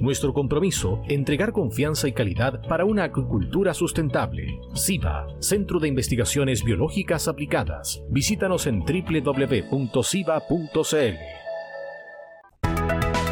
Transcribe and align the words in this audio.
Nuestro 0.00 0.32
compromiso, 0.32 1.02
entregar 1.08 1.52
confianza 1.52 2.08
y 2.08 2.12
calidad 2.12 2.66
para 2.66 2.86
una 2.86 3.04
acuicultura 3.04 3.74
sustentable. 3.74 4.58
SIVA, 4.72 5.26
Centro 5.40 5.78
de 5.78 5.88
Investigaciones 5.88 6.64
Biológicas 6.64 7.28
Aplicadas. 7.28 8.02
Visítanos 8.08 8.66
en 8.66 8.80
www.siva.cl. 8.80 9.80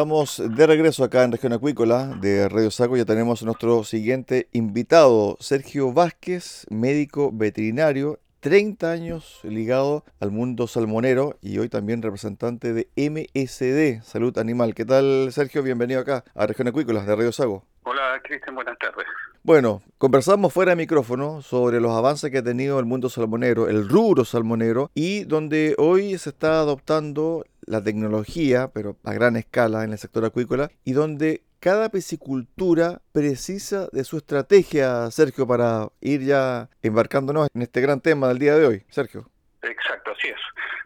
Estamos 0.00 0.42
de 0.56 0.66
regreso 0.66 1.04
acá 1.04 1.24
en 1.24 1.32
Región 1.32 1.52
Acuícola 1.52 2.06
de 2.22 2.48
Radio 2.48 2.70
Saco. 2.70 2.96
Ya 2.96 3.04
tenemos 3.04 3.42
a 3.42 3.44
nuestro 3.44 3.84
siguiente 3.84 4.48
invitado, 4.52 5.36
Sergio 5.40 5.92
Vázquez, 5.92 6.66
médico 6.70 7.30
veterinario, 7.34 8.18
30 8.40 8.90
años 8.90 9.40
ligado 9.42 10.06
al 10.18 10.30
mundo 10.30 10.66
salmonero 10.68 11.36
y 11.42 11.58
hoy 11.58 11.68
también 11.68 12.00
representante 12.00 12.72
de 12.72 12.88
MSD, 12.96 14.02
Salud 14.02 14.38
Animal. 14.38 14.74
¿Qué 14.74 14.86
tal, 14.86 15.28
Sergio? 15.32 15.62
Bienvenido 15.62 16.00
acá 16.00 16.24
a 16.34 16.46
Región 16.46 16.68
Acuícola 16.68 17.04
de 17.04 17.14
Radio 17.14 17.30
Sago. 17.30 17.66
Hola, 17.82 18.18
Cristian, 18.24 18.54
buenas 18.54 18.78
tardes. 18.78 19.04
Bueno, 19.42 19.82
conversamos 19.96 20.52
fuera 20.52 20.72
de 20.72 20.76
micrófono 20.76 21.40
sobre 21.40 21.80
los 21.80 21.92
avances 21.92 22.30
que 22.30 22.38
ha 22.38 22.42
tenido 22.42 22.78
el 22.78 22.84
mundo 22.84 23.08
salmonero, 23.08 23.68
el 23.68 23.88
rubro 23.88 24.24
salmonero, 24.24 24.90
y 24.94 25.24
donde 25.24 25.74
hoy 25.78 26.18
se 26.18 26.28
está 26.28 26.60
adoptando 26.60 27.46
la 27.62 27.82
tecnología, 27.82 28.70
pero 28.74 28.96
a 29.02 29.14
gran 29.14 29.36
escala 29.36 29.84
en 29.84 29.92
el 29.92 29.98
sector 29.98 30.26
acuícola, 30.26 30.70
y 30.84 30.92
donde 30.92 31.42
cada 31.58 31.88
piscicultura 31.88 33.00
precisa 33.12 33.88
de 33.92 34.04
su 34.04 34.18
estrategia, 34.18 35.10
Sergio, 35.10 35.46
para 35.46 35.88
ir 36.00 36.20
ya 36.20 36.68
embarcándonos 36.82 37.48
en 37.54 37.62
este 37.62 37.80
gran 37.80 38.00
tema 38.00 38.28
del 38.28 38.38
día 38.38 38.56
de 38.56 38.66
hoy. 38.66 38.84
Sergio. 38.90 39.30
Exacto, 39.62 40.10
así 40.12 40.28
es. 40.28 40.40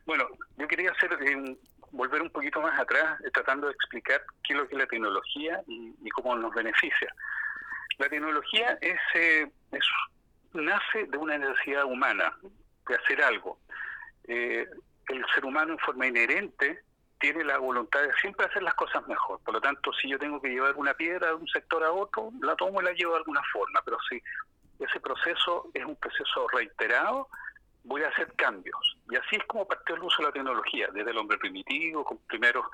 Bueno, 0.07 0.27
yo 0.59 0.69
quería 0.69 0.91
hacer 0.93 1.11
eh, 1.13 1.57
volver 1.91 2.23
un 2.23 2.31
poquito 2.31 2.61
más 2.61 2.79
atrás, 2.79 3.19
tratando 3.33 3.69
de 3.69 3.73
explicar 3.73 4.23
qué 4.43 4.53
es 4.53 4.59
lo 4.59 4.69
que 4.69 4.75
es 4.75 4.81
la 4.81 4.87
tecnología 4.87 5.61
y, 5.67 6.09
cómo 6.11 6.37
nos 6.37 6.55
beneficia. 6.55 7.13
La 7.99 8.09
tecnología 8.09 8.78
es, 8.81 8.99
eh, 9.15 9.50
es, 9.72 9.84
nace 10.53 11.05
de 11.06 11.19
una 11.19 11.38
necesidad 11.38 11.84
humana 11.84 12.37
de 12.88 12.94
hacer 12.94 13.22
algo. 13.22 13.59
Eh, 14.27 14.66
el 15.09 15.25
ser 15.34 15.44
humano 15.44 15.72
en 15.72 15.78
forma 15.78 16.06
inherente 16.06 16.82
tiene 17.21 17.44
la 17.44 17.59
voluntad 17.59 18.03
de 18.03 18.12
siempre 18.21 18.47
hacer 18.47 18.62
las 18.62 18.75
cosas 18.75 19.06
mejor. 19.06 19.41
Por 19.44 19.55
lo 19.55 19.60
tanto, 19.60 19.93
si 19.93 20.09
yo 20.09 20.19
tengo 20.19 20.41
que 20.41 20.49
llevar 20.49 20.75
una 20.77 20.94
piedra 20.94 21.28
de 21.28 21.34
un 21.34 21.49
sector 21.49 21.84
a 21.84 21.93
otro, 21.93 22.31
la 22.43 22.56
tomo 22.56 22.81
y 22.81 22.84
la 22.84 22.93
llevo 22.93 23.12
de 23.12 23.19
alguna 23.19 23.43
forma. 23.53 23.81
Pero 23.84 23.99
si 24.09 24.22
ese 24.78 25.00
proceso 25.00 25.71
es 25.72 25.84
un 25.84 25.97
proceso 25.97 26.47
reiterado, 26.53 27.28
voy 27.84 28.03
a 28.03 28.09
hacer 28.09 28.32
cambios. 28.34 28.97
Y 29.11 29.16
así 29.16 29.37
es 29.37 29.44
como 29.44 29.66
partió 29.66 29.94
el 29.94 30.03
uso 30.03 30.16
de 30.19 30.28
la 30.28 30.32
tecnología, 30.32 30.88
desde 30.93 31.11
el 31.11 31.19
hombre 31.19 31.38
primitivo, 31.38 32.05
con 32.05 32.19
primeros 32.26 32.66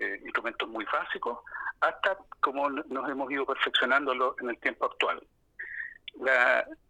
eh, 0.00 0.20
instrumentos 0.22 0.68
muy 0.68 0.84
básicos, 0.84 1.38
hasta 1.80 2.16
como 2.40 2.70
nos 2.70 3.10
hemos 3.10 3.30
ido 3.30 3.44
perfeccionando 3.44 4.34
en 4.40 4.50
el 4.50 4.58
tiempo 4.58 4.86
actual. 4.86 5.22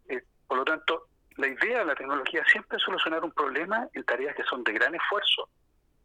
Eh, 0.09 0.23
por 0.47 0.59
lo 0.59 0.65
tanto, 0.65 1.09
la 1.37 1.49
idea 1.49 1.79
de 1.79 1.85
la 1.87 1.95
tecnología 1.95 2.45
siempre 2.51 2.77
es 2.77 2.83
solucionar 2.83 3.25
un 3.25 3.33
problema 3.33 3.89
en 3.95 4.05
tareas 4.05 4.37
que 4.37 4.45
son 4.45 4.63
de 4.65 4.73
gran 4.73 4.95
esfuerzo. 4.95 5.49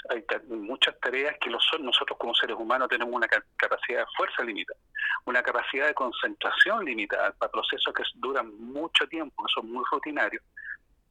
Hay 0.10 0.24
muchas 0.48 0.98
tareas 1.02 1.36
que 1.42 1.50
lo 1.50 1.60
son, 1.60 1.84
nosotros 1.84 2.18
como 2.18 2.34
seres 2.34 2.56
humanos 2.58 2.88
tenemos 2.88 3.14
una 3.14 3.28
capacidad 3.28 4.00
de 4.00 4.06
fuerza 4.16 4.44
limitada, 4.44 4.80
una 5.26 5.44
capacidad 5.44 5.88
de 5.88 5.94
concentración 5.94 6.86
limitada 6.86 7.34
para 7.34 7.52
procesos 7.52 7.94
que 7.94 8.04
duran 8.16 8.56
mucho 8.58 9.06
tiempo, 9.08 9.44
que 9.44 9.52
son 9.54 9.70
muy 9.70 9.84
rutinarios. 9.92 10.44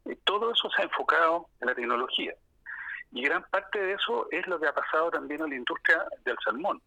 Y 0.06 0.16
todo 0.16 0.53
eso 0.53 0.70
se 0.70 0.82
ha 0.82 0.84
enfocado 0.84 1.48
en 1.60 1.66
la 1.66 1.74
tecnología. 1.74 2.32
Y 3.16 3.22
gran 3.22 3.43
parte 3.44 3.78
de 3.78 3.95
eso 3.95 4.28
es 4.30 4.47
lo 4.47 4.60
que 4.60 4.66
ha 4.66 4.74
pasado 4.74 5.10
también 5.10 5.41
en 5.41 5.48
la 5.48 5.57
industria 5.57 6.04
del 6.27 6.36
salmón. 6.45 6.83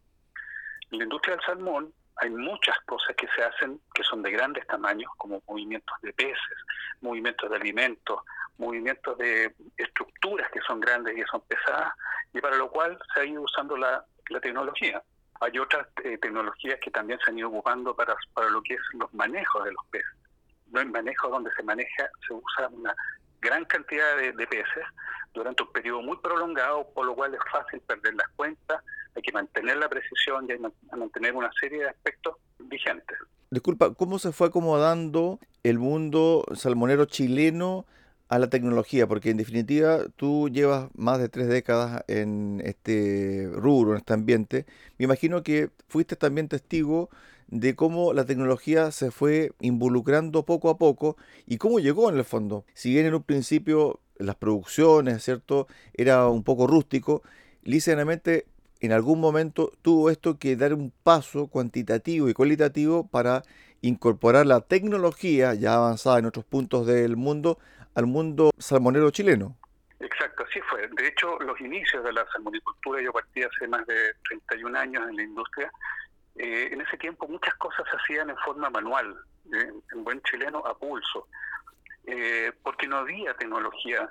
En 0.92 0.98
la 0.98 1.04
industria 1.04 1.34
del 1.34 1.44
salmón 1.44 1.92
hay 2.18 2.30
muchas 2.30 2.78
cosas 2.86 3.16
que 3.16 3.26
se 3.34 3.42
hacen 3.42 3.80
que 3.92 4.04
son 4.04 4.22
de 4.22 4.30
grandes 4.30 4.64
tamaños, 4.68 5.10
como 5.16 5.42
movimientos 5.48 5.96
de 6.02 6.12
peces, 6.12 6.56
movimientos 7.00 7.50
de 7.50 7.56
alimentos, 7.56 8.20
movimientos 8.58 9.18
de 9.18 9.52
estructuras 9.76 10.48
que 10.52 10.60
son 10.60 10.78
grandes 10.78 11.18
y 11.18 11.22
son 11.22 11.40
pesadas, 11.48 11.92
y 12.32 12.40
para 12.40 12.56
lo 12.56 12.70
cual 12.70 12.96
se 13.12 13.22
ha 13.22 13.24
ido 13.24 13.42
usando 13.42 13.76
la, 13.76 14.04
tecnología. 14.40 15.02
Hay 15.40 15.58
otras 15.58 15.88
eh, 16.04 16.16
tecnologías 16.18 16.78
que 16.78 16.92
también 16.92 17.18
se 17.24 17.32
han 17.32 17.38
ido 17.38 17.48
ocupando 17.48 17.92
para, 17.96 18.14
para 18.34 18.50
lo 18.50 18.62
que 18.62 18.74
es 18.74 18.80
los 18.92 19.12
manejos 19.14 19.64
de 19.64 19.72
los 19.72 19.84
peces. 19.86 20.16
No 20.68 20.78
hay 20.78 20.86
manejos 20.86 21.28
donde 21.28 21.50
se 21.56 21.64
maneja, 21.64 22.08
se 22.24 22.34
usa 22.34 22.68
una 22.68 22.94
gran 23.40 23.64
cantidad 23.64 24.16
de 24.16 24.46
peces 24.46 24.84
durante 25.32 25.62
un 25.62 25.72
periodo 25.72 26.02
muy 26.02 26.16
prolongado, 26.18 26.88
por 26.94 27.06
lo 27.06 27.14
cual 27.14 27.34
es 27.34 27.40
fácil 27.50 27.80
perder 27.80 28.14
las 28.14 28.28
cuentas, 28.36 28.82
hay 29.14 29.22
que 29.22 29.32
mantener 29.32 29.76
la 29.76 29.88
precisión 29.88 30.46
y 30.48 30.52
hay 30.52 30.58
que 30.58 30.96
mantener 30.96 31.34
una 31.34 31.50
serie 31.60 31.80
de 31.80 31.88
aspectos 31.88 32.36
vigentes. 32.58 33.18
Disculpa, 33.50 33.94
¿cómo 33.94 34.18
se 34.18 34.32
fue 34.32 34.48
acomodando 34.48 35.40
el 35.62 35.78
mundo 35.78 36.44
salmonero 36.54 37.06
chileno 37.06 37.86
a 38.30 38.38
la 38.38 38.48
tecnología, 38.48 39.08
porque 39.08 39.30
en 39.30 39.36
definitiva 39.36 40.04
tú 40.14 40.48
llevas 40.48 40.88
más 40.94 41.18
de 41.18 41.28
tres 41.28 41.48
décadas 41.48 42.04
en 42.06 42.62
este 42.64 43.50
rubro, 43.52 43.90
en 43.90 43.96
este 43.98 44.12
ambiente. 44.12 44.66
Me 44.98 45.04
imagino 45.04 45.42
que 45.42 45.70
fuiste 45.88 46.14
también 46.14 46.46
testigo 46.46 47.10
de 47.50 47.74
cómo 47.74 48.12
la 48.12 48.24
tecnología 48.24 48.90
se 48.92 49.10
fue 49.10 49.52
involucrando 49.60 50.44
poco 50.44 50.70
a 50.70 50.78
poco 50.78 51.16
y 51.46 51.58
cómo 51.58 51.80
llegó 51.80 52.08
en 52.08 52.16
el 52.16 52.24
fondo. 52.24 52.64
Si 52.74 52.90
bien 52.92 53.06
en 53.06 53.14
un 53.14 53.22
principio 53.22 54.00
las 54.16 54.36
producciones, 54.36 55.22
¿cierto? 55.22 55.66
Era 55.94 56.28
un 56.28 56.44
poco 56.44 56.66
rústico, 56.66 57.22
lícitamente 57.62 58.46
en 58.80 58.92
algún 58.92 59.20
momento 59.20 59.72
tuvo 59.82 60.10
esto 60.10 60.38
que 60.38 60.56
dar 60.56 60.72
un 60.74 60.92
paso 61.02 61.48
cuantitativo 61.48 62.28
y 62.28 62.34
cualitativo 62.34 63.06
para 63.08 63.42
incorporar 63.82 64.46
la 64.46 64.60
tecnología 64.60 65.54
ya 65.54 65.74
avanzada 65.74 66.18
en 66.18 66.26
otros 66.26 66.44
puntos 66.44 66.86
del 66.86 67.16
mundo 67.16 67.58
al 67.94 68.06
mundo 68.06 68.50
salmonero 68.58 69.10
chileno. 69.10 69.56
Exacto, 69.98 70.44
así 70.48 70.60
fue. 70.70 70.88
De 70.96 71.08
hecho, 71.08 71.38
los 71.40 71.60
inicios 71.60 72.02
de 72.04 72.12
la 72.12 72.26
salmonicultura, 72.32 73.02
yo 73.02 73.12
partí 73.12 73.42
hace 73.42 73.68
más 73.68 73.86
de 73.86 74.14
31 74.28 74.78
años 74.78 75.02
en 75.08 75.16
la 75.16 75.22
industria, 75.22 75.70
eh, 76.42 76.68
en 76.72 76.80
ese 76.80 76.96
tiempo 76.96 77.28
muchas 77.28 77.54
cosas 77.56 77.84
se 77.90 77.96
hacían 77.96 78.30
en 78.30 78.36
forma 78.38 78.70
manual, 78.70 79.16
eh, 79.52 79.72
en 79.92 80.04
buen 80.04 80.22
chileno 80.22 80.58
a 80.66 80.76
pulso, 80.76 81.28
eh, 82.06 82.52
porque 82.62 82.86
no 82.86 82.98
había 82.98 83.34
tecnología 83.34 84.10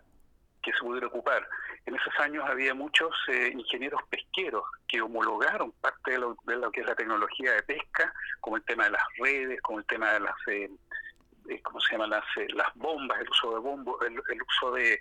que 0.62 0.72
se 0.74 0.80
pudiera 0.80 1.08
ocupar. 1.08 1.48
En 1.86 1.96
esos 1.96 2.14
años 2.20 2.44
había 2.48 2.74
muchos 2.74 3.16
ingenieros 3.54 4.02
pesqueros 4.10 4.64
que 4.88 5.02
homologaron 5.02 5.72
parte 5.82 6.12
de 6.12 6.20
lo, 6.20 6.36
que 6.72 6.82
es 6.82 6.86
la 6.86 6.96
tecnología 6.96 7.54
de 7.54 7.64
pesca, 7.64 8.14
como 8.42 8.58
el 8.58 8.64
tema 8.64 8.84
de 8.86 8.92
las 8.92 9.04
redes, 9.18 9.62
como 9.62 9.80
el 9.80 9.86
tema 9.86 10.14
de 10.14 10.20
las 10.20 10.36
eh, 11.50 11.62
¿cómo 11.64 11.80
se 11.82 11.98
llama? 11.98 12.22
Eh, 12.38 12.48
las 12.54 12.74
bombas, 12.76 13.20
el 13.20 13.30
uso 13.30 13.54
de 13.54 13.60
bombos, 13.60 13.96
el, 14.06 14.42
uso 14.42 14.72
de, 14.72 15.00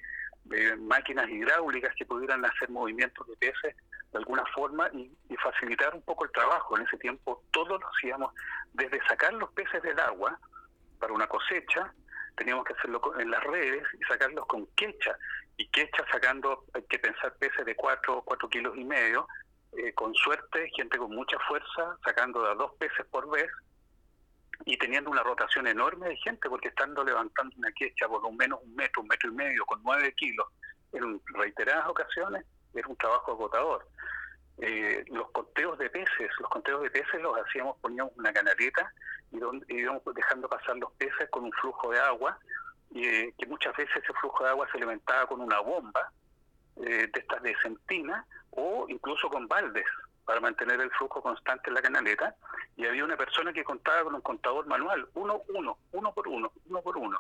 máquinas 0.79 1.29
hidráulicas 1.29 1.95
que 1.95 2.07
pudieran 2.07 2.43
hacer 2.45 2.71
movimientos 2.71 3.27
de 3.27 3.37
peces 3.37 3.77
de 4.13 4.19
alguna 4.19 4.45
forma 4.55 4.89
y, 4.93 5.11
facilitar 5.43 5.95
un 5.95 6.03
poco 6.03 6.25
el 6.25 6.33
trabajo. 6.33 6.77
En 6.77 6.85
ese 6.85 6.97
tiempo 6.99 7.45
todo 7.53 7.79
lo 7.79 7.89
hacíamos 7.89 8.35
desde 8.73 9.01
sacar 9.07 9.33
los 9.35 9.51
peces 9.53 9.81
del 9.83 9.99
agua 10.01 10.39
para 10.99 11.13
una 11.13 11.29
cosecha, 11.29 11.93
teníamos 12.37 12.65
que 12.65 12.75
hacerlo 12.75 13.01
en 13.19 13.31
las 13.31 13.43
redes 13.45 13.85
y 13.99 14.05
sacarlos 14.05 14.47
con 14.47 14.67
quecha. 14.75 15.17
Y 15.57 15.69
quecha 15.69 16.05
sacando, 16.11 16.65
hay 16.75 16.83
que 16.85 16.99
pensar 16.99 17.37
peces 17.39 17.65
de 17.65 17.75
4, 17.77 18.23
cuatro 18.25 18.49
kilos 18.49 18.77
y 18.77 18.85
medio, 18.85 19.27
eh, 19.73 19.93
con 19.95 20.15
suerte, 20.15 20.71
gente 20.75 20.99
con 20.99 21.15
mucha 21.15 21.39
fuerza, 21.47 21.97
sacando 22.05 22.45
a 22.47 22.55
dos 22.55 22.73
peces 22.79 23.07
por 23.07 23.31
vez, 23.31 23.51
y 24.65 24.77
teniendo 24.77 25.11
una 25.11 25.23
rotación 25.23 25.67
enorme 25.67 26.09
de 26.09 26.17
gente, 26.17 26.49
porque 26.49 26.69
estando 26.69 27.05
levantando 27.05 27.55
una 27.57 27.71
quecha 27.73 28.09
por 28.09 28.23
lo 28.23 28.33
menos 28.33 28.61
un 28.63 28.75
metro, 28.75 29.03
un 29.03 29.09
metro 29.09 29.31
y 29.31 29.35
medio, 29.35 29.65
con 29.67 29.83
nueve 29.83 30.13
kilos, 30.17 30.47
en 30.93 31.21
reiteradas 31.35 31.89
ocasiones, 31.89 32.45
es 32.81 32.87
un 32.87 32.97
trabajo 32.97 33.33
agotador. 33.33 33.87
Eh, 34.59 35.05
los 35.09 35.31
conteos 35.31 35.79
de 35.79 35.89
peces, 35.89 36.31
los 36.41 36.51
conteos 36.51 36.83
de 36.83 36.91
peces 36.91 37.21
los 37.23 37.37
hacíamos, 37.39 37.77
poníamos 37.79 38.13
una 38.17 38.33
canaleta 38.33 38.93
y 39.31 39.39
íbamos 39.69 40.03
dejando 40.15 40.49
pasar 40.49 40.77
los 40.77 40.91
peces 40.93 41.29
con 41.31 41.45
un 41.45 41.53
flujo 41.53 41.91
de 41.93 42.01
agua, 42.01 42.39
eh, 42.95 43.33
que 43.39 43.47
muchas 43.47 43.77
veces 43.77 44.03
ese 44.03 44.13
flujo 44.15 44.45
de 44.45 44.51
agua 44.51 44.67
se 44.73 44.79
alimentaba 44.79 45.27
con 45.27 45.41
una 45.41 45.61
bomba 45.61 46.11
eh, 46.77 47.09
de 47.13 47.21
estas 47.21 47.43
de 47.43 47.55
centina 47.63 48.27
o 48.51 48.87
incluso 48.89 49.29
con 49.29 49.47
baldes 49.47 49.87
para 50.25 50.41
mantener 50.41 50.81
el 50.81 50.91
flujo 50.91 51.23
constante 51.23 51.71
en 51.71 51.75
la 51.75 51.83
canaleta 51.83 52.35
y 52.77 52.87
había 52.87 53.05
una 53.05 53.17
persona 53.17 53.53
que 53.53 53.65
contaba 53.65 54.05
con 54.05 54.15
un 54.15 54.21
contador 54.21 54.67
manual, 54.67 55.09
uno, 55.15 55.43
uno, 55.49 55.79
uno 55.93 56.13
por 56.13 56.29
uno, 56.29 56.53
uno 56.67 56.83
por 56.83 56.97
uno. 56.97 57.19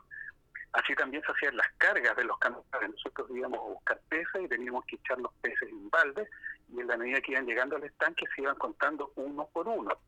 Así 0.72 0.94
también 0.94 1.22
se 1.24 1.32
hacían 1.32 1.56
las 1.56 1.68
cargas 1.78 2.16
de 2.16 2.24
los 2.24 2.38
camiones. 2.38 2.66
Nosotros 2.90 3.28
íbamos 3.30 3.58
a 3.58 3.62
buscar 3.62 4.00
peces 4.08 4.42
y 4.42 4.48
teníamos 4.48 4.84
que 4.84 4.96
echar 4.96 5.18
los 5.18 5.32
peces 5.40 5.68
en 5.68 5.88
balde 5.90 6.28
y 6.68 6.80
en 6.80 6.86
la 6.86 6.96
medida 6.96 7.20
que 7.20 7.32
iban 7.32 7.46
llegando 7.46 7.76
al 7.76 7.84
estanque 7.84 8.26
se 8.34 8.42
iban 8.42 8.56
contando 8.56 9.12
uno 9.16 9.48
por 9.52 9.66
uno. 9.66 9.98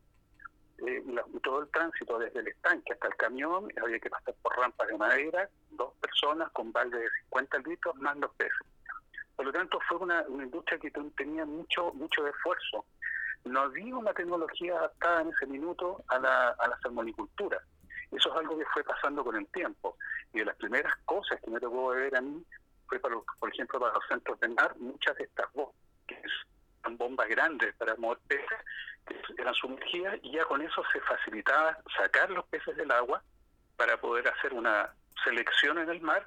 Eh, 0.85 1.03
todo 1.43 1.61
el 1.61 1.69
tránsito 1.69 2.17
desde 2.17 2.39
el 2.39 2.47
estanque 2.47 2.93
hasta 2.93 3.07
el 3.07 3.15
camión 3.15 3.67
había 3.83 3.99
que 3.99 4.09
pasar 4.09 4.33
por 4.41 4.55
rampas 4.57 4.87
de 4.87 4.97
madera, 4.97 5.49
dos 5.71 5.93
personas 6.01 6.51
con 6.51 6.71
balde 6.71 6.97
de 6.97 7.09
50 7.25 7.59
litros 7.59 7.95
más 7.97 8.17
los 8.17 8.33
peces. 8.35 8.67
Por 9.35 9.45
lo 9.45 9.51
tanto, 9.51 9.79
fue 9.87 9.97
una, 9.97 10.23
industria 10.27 10.79
que 10.79 10.91
tenía 11.17 11.45
mucho 11.45 11.93
mucho 11.93 12.27
esfuerzo. 12.27 12.85
No 13.45 13.61
había 13.61 13.95
una 13.95 14.13
tecnología 14.13 14.77
adaptada 14.77 15.21
en 15.21 15.29
ese 15.29 15.47
minuto 15.47 16.03
a 16.07 16.19
la, 16.19 16.49
a 16.49 16.67
la 16.67 16.79
salmonicultura. 16.81 17.59
Eso 18.11 18.29
es 18.29 18.35
algo 18.35 18.57
que 18.57 18.65
fue 18.65 18.83
pasando 18.83 19.23
con 19.23 19.35
el 19.35 19.47
tiempo. 19.47 19.97
Y 20.33 20.39
de 20.39 20.45
las 20.45 20.55
primeras 20.57 20.93
cosas 21.05 21.39
que 21.41 21.49
me 21.49 21.59
tocó 21.59 21.89
ver 21.89 22.15
a 22.15 22.21
mí 22.21 22.43
fue, 22.87 22.99
para, 22.99 23.15
por 23.39 23.49
ejemplo, 23.49 23.79
para 23.79 23.93
los 23.93 24.03
centros 24.07 24.39
de 24.39 24.49
mar, 24.49 24.75
muchas 24.77 25.15
de 25.17 25.23
estas 25.23 25.51
bombas, 25.53 25.75
que 26.07 26.21
son 26.83 26.97
bombas 26.97 27.29
grandes 27.29 27.73
para 27.75 27.95
mover 27.95 28.19
peces, 28.27 28.59
que 29.05 29.41
eran 29.41 29.53
sumergidas, 29.53 30.19
y 30.23 30.33
ya 30.33 30.45
con 30.45 30.61
eso 30.61 30.83
se 30.91 30.99
facilitaba 31.01 31.77
sacar 31.97 32.29
los 32.29 32.45
peces 32.45 32.75
del 32.75 32.91
agua 32.91 33.23
para 33.77 33.99
poder 33.99 34.27
hacer 34.27 34.53
una 34.53 34.93
selección 35.23 35.77
en 35.79 35.89
el 35.89 36.01
mar 36.01 36.25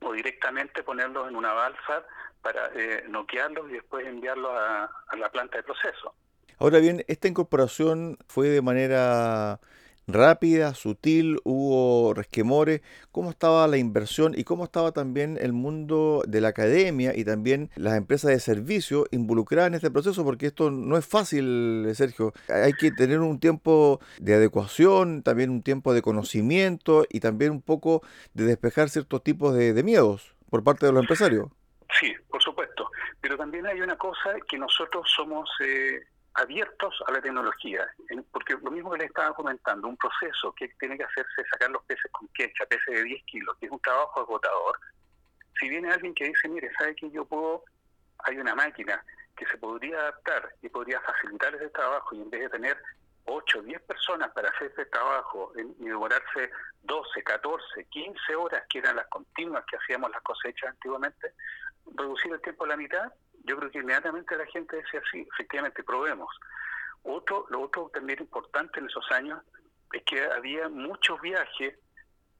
o 0.00 0.12
directamente 0.12 0.82
ponerlos 0.82 1.28
en 1.28 1.36
una 1.36 1.52
balsa 1.52 2.04
para 2.42 2.70
eh, 2.74 3.04
noquearlos 3.08 3.70
y 3.70 3.74
después 3.74 4.06
enviarlos 4.06 4.52
a, 4.52 4.90
la 5.18 5.30
planta 5.30 5.56
de 5.56 5.62
proceso. 5.62 6.14
Ahora 6.58 6.78
bien, 6.78 7.04
esta 7.08 7.28
incorporación 7.28 8.18
fue 8.28 8.48
de 8.48 8.62
manera 8.62 9.58
rápida, 10.06 10.74
sutil, 10.74 11.38
hubo 11.44 12.14
resquemores, 12.14 12.82
cómo 13.12 13.30
estaba 13.30 13.66
la 13.66 13.76
inversión 13.76 14.34
y 14.36 14.44
cómo 14.44 14.64
estaba 14.64 14.92
también 14.92 15.38
el 15.40 15.52
mundo 15.52 16.22
de 16.26 16.40
la 16.40 16.48
academia 16.48 17.16
y 17.16 17.24
también 17.24 17.70
las 17.76 17.96
empresas 17.96 18.30
de 18.30 18.40
servicio 18.40 19.06
involucradas 19.10 19.68
en 19.68 19.74
este 19.74 19.90
proceso, 19.90 20.24
porque 20.24 20.46
esto 20.46 20.70
no 20.70 20.96
es 20.96 21.06
fácil, 21.06 21.88
Sergio. 21.94 22.32
Hay 22.48 22.72
que 22.72 22.90
tener 22.90 23.20
un 23.20 23.40
tiempo 23.40 24.00
de 24.18 24.34
adecuación, 24.34 25.22
también 25.22 25.50
un 25.50 25.62
tiempo 25.62 25.92
de 25.92 26.02
conocimiento 26.02 27.04
y 27.08 27.20
también 27.20 27.50
un 27.50 27.62
poco 27.62 28.02
de 28.34 28.44
despejar 28.44 28.88
ciertos 28.88 29.22
tipos 29.22 29.54
de, 29.54 29.72
de 29.72 29.82
miedos 29.82 30.34
por 30.50 30.62
parte 30.62 30.86
de 30.86 30.92
los 30.92 31.02
empresarios. 31.02 31.48
Sí, 32.00 32.12
por 32.28 32.42
supuesto. 32.42 32.90
Pero 33.20 33.36
también 33.36 33.66
hay 33.66 33.80
una 33.80 33.96
cosa 33.96 34.34
que 34.48 34.58
nosotros 34.58 35.10
somos 35.14 35.48
eh, 35.64 36.00
abiertos 36.36 36.94
a 37.06 37.12
la 37.12 37.20
tecnología, 37.20 37.88
porque 38.30 38.54
lo 38.62 38.70
mismo 38.70 38.90
que 38.92 38.98
le 38.98 39.04
estaba 39.06 39.34
comentando, 39.34 39.88
un 39.88 39.96
proceso 39.96 40.52
que 40.52 40.68
tiene 40.78 40.98
que 40.98 41.04
hacerse 41.04 41.44
sacar 41.50 41.70
los 41.70 41.82
peces 41.84 42.10
con 42.12 42.28
quecha, 42.28 42.66
peces 42.66 42.94
de 42.94 43.02
10 43.04 43.24
kilos, 43.24 43.56
que 43.58 43.66
es 43.66 43.72
un 43.72 43.80
trabajo 43.80 44.20
agotador. 44.20 44.78
Si 45.58 45.68
viene 45.68 45.90
alguien 45.90 46.14
que 46.14 46.26
dice, 46.26 46.48
mire, 46.48 46.70
¿sabe 46.78 46.94
que 46.94 47.10
yo 47.10 47.24
puedo? 47.24 47.64
Hay 48.24 48.36
una 48.38 48.54
máquina 48.54 49.02
que 49.36 49.46
se 49.46 49.56
podría 49.56 49.98
adaptar 49.98 50.50
y 50.62 50.68
podría 50.68 51.00
facilitar 51.00 51.54
ese 51.54 51.68
trabajo 51.70 52.14
y 52.14 52.20
en 52.20 52.30
vez 52.30 52.42
de 52.42 52.48
tener 52.50 52.76
8, 53.24 53.62
10 53.62 53.82
personas 53.82 54.30
para 54.32 54.50
hacer 54.50 54.70
ese 54.72 54.86
trabajo 54.86 55.52
y 55.56 55.84
demorarse 55.84 56.50
12, 56.82 57.22
14, 57.22 57.84
15 57.90 58.36
horas, 58.36 58.62
que 58.68 58.78
eran 58.78 58.96
las 58.96 59.06
continuas 59.08 59.64
que 59.70 59.76
hacíamos 59.76 60.10
las 60.10 60.22
cosechas 60.22 60.70
antiguamente, 60.70 61.32
reducir 61.94 62.32
el 62.32 62.40
tiempo 62.40 62.64
a 62.64 62.68
la 62.68 62.76
mitad, 62.76 63.12
yo 63.46 63.56
creo 63.56 63.70
que 63.70 63.78
inmediatamente 63.78 64.36
la 64.36 64.46
gente 64.46 64.76
decía 64.76 65.00
sí, 65.10 65.26
efectivamente, 65.32 65.82
probemos. 65.82 66.28
Otro, 67.02 67.46
lo 67.50 67.62
otro 67.62 67.90
también 67.94 68.20
importante 68.20 68.80
en 68.80 68.86
esos 68.86 69.04
años 69.12 69.40
es 69.92 70.02
que 70.04 70.22
había 70.24 70.68
muchos 70.68 71.20
viajes, 71.20 71.78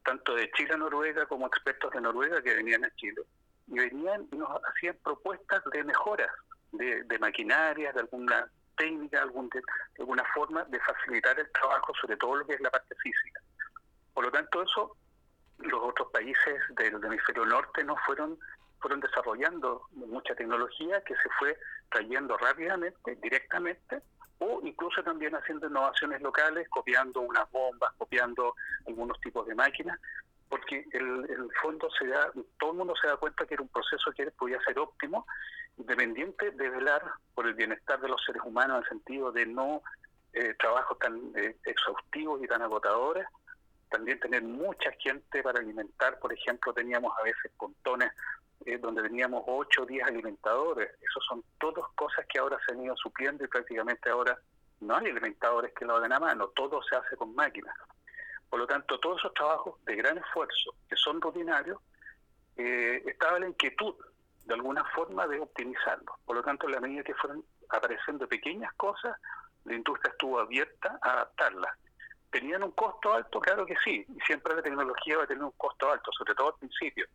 tanto 0.04 0.34
de 0.34 0.50
Chile 0.52 0.74
a 0.74 0.76
Noruega 0.76 1.26
como 1.26 1.46
expertos 1.46 1.92
de 1.92 2.00
Noruega 2.00 2.42
que 2.42 2.54
venían 2.54 2.84
a 2.84 2.94
Chile, 2.96 3.22
y 3.68 3.78
venían 3.78 4.26
y 4.32 4.36
nos 4.36 4.48
hacían 4.64 4.96
propuestas 5.02 5.62
de 5.72 5.84
mejoras, 5.84 6.30
de, 6.72 7.04
de 7.04 7.18
maquinaria, 7.18 7.92
de 7.92 8.00
alguna 8.00 8.50
técnica, 8.76 9.22
algún, 9.22 9.48
de, 9.50 9.62
alguna 9.98 10.24
forma 10.34 10.64
de 10.64 10.80
facilitar 10.80 11.38
el 11.38 11.50
trabajo, 11.52 11.92
sobre 12.00 12.16
todo 12.16 12.36
lo 12.36 12.46
que 12.46 12.54
es 12.54 12.60
la 12.60 12.70
parte 12.70 12.94
física. 12.96 13.40
Por 14.12 14.24
lo 14.24 14.30
tanto, 14.30 14.62
eso 14.62 14.96
los 15.58 15.82
otros 15.82 16.10
países 16.12 16.54
del 16.76 17.02
hemisferio 17.02 17.46
norte 17.46 17.82
no 17.82 17.96
fueron 18.04 18.38
fueron 18.80 19.00
desarrollando 19.00 19.82
mucha 19.92 20.34
tecnología 20.34 21.00
que 21.02 21.14
se 21.14 21.28
fue 21.38 21.58
trayendo 21.90 22.36
rápidamente, 22.36 23.16
directamente, 23.16 24.02
o 24.38 24.60
incluso 24.62 25.02
también 25.02 25.34
haciendo 25.34 25.66
innovaciones 25.66 26.20
locales, 26.20 26.68
copiando 26.68 27.20
unas 27.20 27.50
bombas, 27.50 27.92
copiando 27.96 28.54
algunos 28.86 29.18
tipos 29.20 29.46
de 29.46 29.54
máquinas, 29.54 29.98
porque 30.48 30.84
el, 30.92 31.26
el 31.30 31.48
fondo 31.62 31.88
se 31.98 32.06
da, 32.06 32.30
todo 32.58 32.72
el 32.72 32.76
mundo 32.76 32.94
se 33.00 33.08
da 33.08 33.16
cuenta 33.16 33.46
que 33.46 33.54
era 33.54 33.62
un 33.62 33.68
proceso 33.68 34.12
que 34.12 34.30
podía 34.32 34.60
ser 34.60 34.78
óptimo, 34.78 35.26
independiente 35.78 36.50
de 36.52 36.70
velar 36.70 37.02
por 37.34 37.46
el 37.46 37.54
bienestar 37.54 38.00
de 38.00 38.08
los 38.08 38.22
seres 38.24 38.42
humanos 38.44 38.76
en 38.78 38.82
el 38.82 38.88
sentido 38.88 39.32
de 39.32 39.46
no 39.46 39.82
eh, 40.32 40.54
trabajos 40.58 40.98
tan 40.98 41.32
eh, 41.34 41.56
exhaustivos 41.64 42.42
y 42.42 42.46
tan 42.46 42.62
agotadores, 42.62 43.26
también 43.90 44.20
tener 44.20 44.42
mucha 44.42 44.90
gente 44.98 45.42
para 45.42 45.60
alimentar, 45.60 46.18
por 46.18 46.32
ejemplo, 46.32 46.72
teníamos 46.72 47.12
a 47.18 47.22
veces 47.22 47.50
pontones 47.56 48.12
eh, 48.64 48.78
donde 48.78 49.02
teníamos 49.02 49.44
8 49.46 49.82
o 49.82 49.86
10 49.86 50.06
alimentadores. 50.06 50.90
Esas 50.94 51.24
son 51.28 51.44
todas 51.58 51.84
cosas 51.94 52.24
que 52.28 52.38
ahora 52.38 52.58
se 52.66 52.74
han 52.74 52.82
ido 52.82 52.96
supliendo 52.96 53.44
y 53.44 53.48
prácticamente 53.48 54.08
ahora 54.10 54.38
no 54.80 54.96
hay 54.96 55.06
alimentadores 55.06 55.72
que 55.74 55.84
lo 55.84 55.96
hagan 55.96 56.12
a 56.12 56.20
mano, 56.20 56.48
todo 56.48 56.82
se 56.82 56.96
hace 56.96 57.16
con 57.16 57.34
máquinas. 57.34 57.74
Por 58.48 58.60
lo 58.60 58.66
tanto, 58.66 58.98
todos 59.00 59.18
esos 59.18 59.34
trabajos 59.34 59.82
de 59.84 59.96
gran 59.96 60.18
esfuerzo, 60.18 60.74
que 60.88 60.96
son 60.96 61.20
rutinarios, 61.20 61.80
eh, 62.56 63.02
estaba 63.06 63.38
la 63.38 63.48
inquietud 63.48 63.94
de 64.44 64.54
alguna 64.54 64.84
forma 64.84 65.26
de 65.26 65.40
optimizarlo. 65.40 66.18
Por 66.24 66.36
lo 66.36 66.42
tanto, 66.42 66.66
en 66.66 66.72
la 66.72 66.80
medida 66.80 67.02
que 67.02 67.14
fueron 67.14 67.44
apareciendo 67.68 68.28
pequeñas 68.28 68.72
cosas, 68.74 69.16
la 69.64 69.74
industria 69.74 70.12
estuvo 70.12 70.38
abierta 70.38 70.98
a 71.02 71.12
adaptarlas. 71.12 71.76
¿Tenían 72.30 72.62
un 72.62 72.72
costo 72.72 73.12
alto? 73.12 73.40
Claro 73.40 73.66
que 73.66 73.74
sí, 73.84 74.04
y 74.08 74.20
siempre 74.20 74.54
la 74.54 74.62
tecnología 74.62 75.18
va 75.18 75.24
a 75.24 75.26
tener 75.26 75.42
un 75.42 75.52
costo 75.52 75.90
alto, 75.90 76.10
sobre 76.12 76.34
todo 76.34 76.48
al 76.48 76.58
principio, 76.58 77.06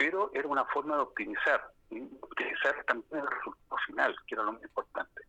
pero 0.00 0.30
era 0.32 0.48
una 0.48 0.64
forma 0.64 0.96
de 0.96 1.02
optimizar, 1.02 1.62
y 1.90 2.00
optimizar 2.22 2.82
también 2.84 3.20
el 3.20 3.30
resultado 3.30 3.76
final, 3.86 4.16
que 4.26 4.34
era 4.34 4.44
lo 4.44 4.54
más 4.54 4.62
importante. 4.62 5.22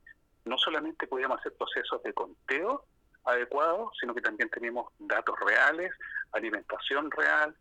No 0.46 0.58
solamente 0.58 1.08
podíamos 1.08 1.42
hacer 1.42 1.54
procesos 1.58 2.02
de 2.04 2.14
conteo 2.14 2.86
adecuados, 3.26 3.92
sino 4.00 4.16
que 4.16 4.22
también 4.22 4.50
teníamos 4.50 4.90
datos 4.98 5.38
reales, 5.42 5.92
alimentación 6.32 7.12
real, 7.12 7.54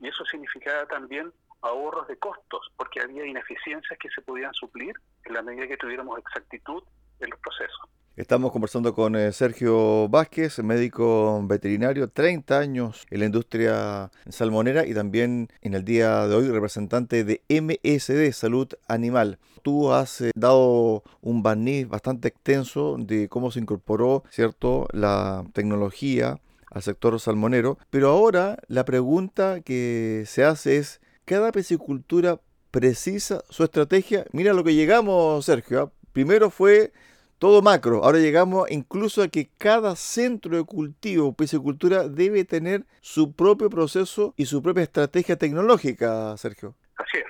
y 0.00 0.06
eso 0.06 0.24
significaba 0.24 0.86
también 0.86 1.32
ahorros 1.62 2.06
de 2.06 2.16
costos, 2.16 2.70
porque 2.76 3.00
había 3.00 3.26
ineficiencias 3.26 3.98
que 3.98 4.08
se 4.10 4.22
podían 4.22 4.54
suplir 4.54 4.94
en 5.24 5.34
la 5.34 5.42
medida 5.42 5.66
que 5.66 5.76
tuviéramos 5.76 6.16
exactitud 6.20 6.84
en 7.18 7.30
los 7.30 7.40
procesos. 7.40 7.90
Estamos 8.14 8.52
conversando 8.52 8.94
con 8.94 9.16
eh, 9.16 9.32
Sergio 9.32 10.06
Vázquez, 10.06 10.58
médico 10.58 11.42
veterinario, 11.46 12.08
30 12.10 12.58
años 12.58 13.06
en 13.08 13.20
la 13.20 13.24
industria 13.24 14.10
salmonera 14.28 14.86
y 14.86 14.92
también 14.92 15.48
en 15.62 15.72
el 15.72 15.82
día 15.82 16.28
de 16.28 16.34
hoy 16.34 16.46
representante 16.50 17.24
de 17.24 17.40
MSD, 17.48 18.30
Salud 18.34 18.68
Animal. 18.86 19.38
Tú 19.62 19.94
has 19.94 20.20
eh, 20.20 20.30
dado 20.34 21.04
un 21.22 21.42
barniz 21.42 21.88
bastante 21.88 22.28
extenso 22.28 22.96
de 22.98 23.30
cómo 23.30 23.50
se 23.50 23.60
incorporó, 23.60 24.24
¿cierto?, 24.28 24.88
la 24.92 25.46
tecnología 25.54 26.38
al 26.70 26.82
sector 26.82 27.18
salmonero, 27.18 27.78
pero 27.88 28.10
ahora 28.10 28.58
la 28.68 28.84
pregunta 28.84 29.62
que 29.62 30.24
se 30.26 30.44
hace 30.44 30.76
es, 30.76 31.00
¿cada 31.24 31.50
piscicultura 31.50 32.38
precisa 32.70 33.42
su 33.48 33.64
estrategia? 33.64 34.26
Mira 34.32 34.52
lo 34.52 34.64
que 34.64 34.74
llegamos, 34.74 35.46
Sergio. 35.46 35.80
¿ah? 35.80 35.92
Primero 36.12 36.50
fue 36.50 36.92
todo 37.42 37.60
macro. 37.60 38.04
Ahora 38.04 38.18
llegamos 38.18 38.70
incluso 38.70 39.20
a 39.20 39.26
que 39.26 39.50
cada 39.58 39.96
centro 39.96 40.56
de 40.56 40.62
cultivo, 40.62 41.34
piscicultura, 41.34 42.06
debe 42.06 42.44
tener 42.44 42.84
su 43.00 43.34
propio 43.34 43.68
proceso 43.68 44.32
y 44.36 44.46
su 44.46 44.62
propia 44.62 44.84
estrategia 44.84 45.34
tecnológica, 45.36 46.36
Sergio. 46.36 46.76
Así 46.98 47.18
es, 47.18 47.26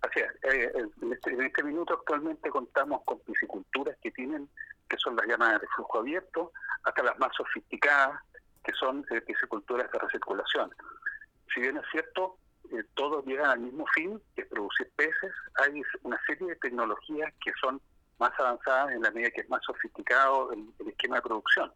así 0.00 0.20
es. 0.20 0.54
Eh, 0.54 0.72
en, 1.02 1.12
este, 1.12 1.32
en, 1.32 1.42
este, 1.42 1.62
minuto 1.62 1.92
actualmente 1.92 2.48
contamos 2.48 3.02
con 3.04 3.18
pisciculturas 3.20 3.98
que 4.02 4.10
tienen, 4.12 4.48
que 4.88 4.96
son 4.96 5.14
las 5.14 5.26
llamadas 5.26 5.60
de 5.60 5.66
flujo 5.76 5.98
abierto, 5.98 6.52
hasta 6.84 7.02
las 7.02 7.18
más 7.18 7.36
sofisticadas, 7.36 8.18
que 8.64 8.72
son 8.72 9.04
eh, 9.10 9.20
pisciculturas 9.20 9.92
de 9.92 9.98
recirculación. 9.98 10.70
Si 11.52 11.60
bien 11.60 11.76
es 11.76 11.84
cierto, 11.92 12.38
eh, 12.72 12.82
todos 12.94 13.26
llegan 13.26 13.50
al 13.50 13.60
mismo 13.60 13.84
fin, 13.94 14.22
que 14.34 14.40
es 14.40 14.48
producir 14.48 14.90
peces, 14.96 15.32
hay 15.56 15.82
una 16.02 16.18
serie 16.26 16.48
de 16.48 16.56
tecnologías 16.56 17.30
que 17.44 17.52
son 17.60 17.78
más 18.20 18.38
avanzadas 18.38 18.92
en 18.92 19.02
la 19.02 19.10
medida 19.10 19.30
que 19.30 19.40
es 19.40 19.48
más 19.48 19.62
sofisticado 19.64 20.52
el, 20.52 20.68
esquema 20.86 21.16
de 21.16 21.22
producción. 21.22 21.72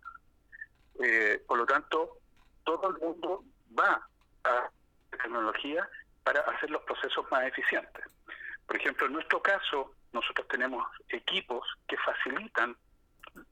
Eh, 1.03 1.43
por 1.49 1.59
lo 1.59 1.67
tanto, 1.67 2.19
todo 2.63 2.91
el 2.91 2.99
mundo 2.99 3.43
va 3.77 4.07
a 4.45 4.71
tecnología 5.11 5.89
para 6.23 6.41
hacer 6.41 6.71
los 6.71 6.83
procesos 6.83 7.25
más 7.31 7.45
eficientes. 7.45 8.05
Por 8.67 8.77
ejemplo, 8.77 9.07
en 9.07 9.15
nuestro 9.15 9.43
caso, 9.43 9.95
nosotros 10.13 10.47
tenemos 10.49 10.87
equipos 11.09 11.67
que 11.89 11.97
facilitan 11.99 12.77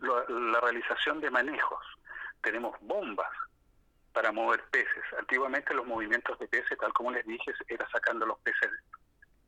la 0.01 0.61
realización 0.61 1.21
de 1.21 1.31
manejos. 1.31 1.85
Tenemos 2.43 2.77
bombas 2.81 3.31
para 4.13 4.33
mover 4.33 4.63
peces. 4.71 5.03
Antiguamente 5.19 5.75
los 5.75 5.87
movimientos 5.87 6.39
de 6.39 6.49
peces, 6.49 6.79
tal 6.79 6.93
como 6.93 7.11
les 7.11 7.27
dije, 7.27 7.53
era 7.69 7.89
sacando 7.91 8.27
los 8.27 8.39
peces 8.41 8.71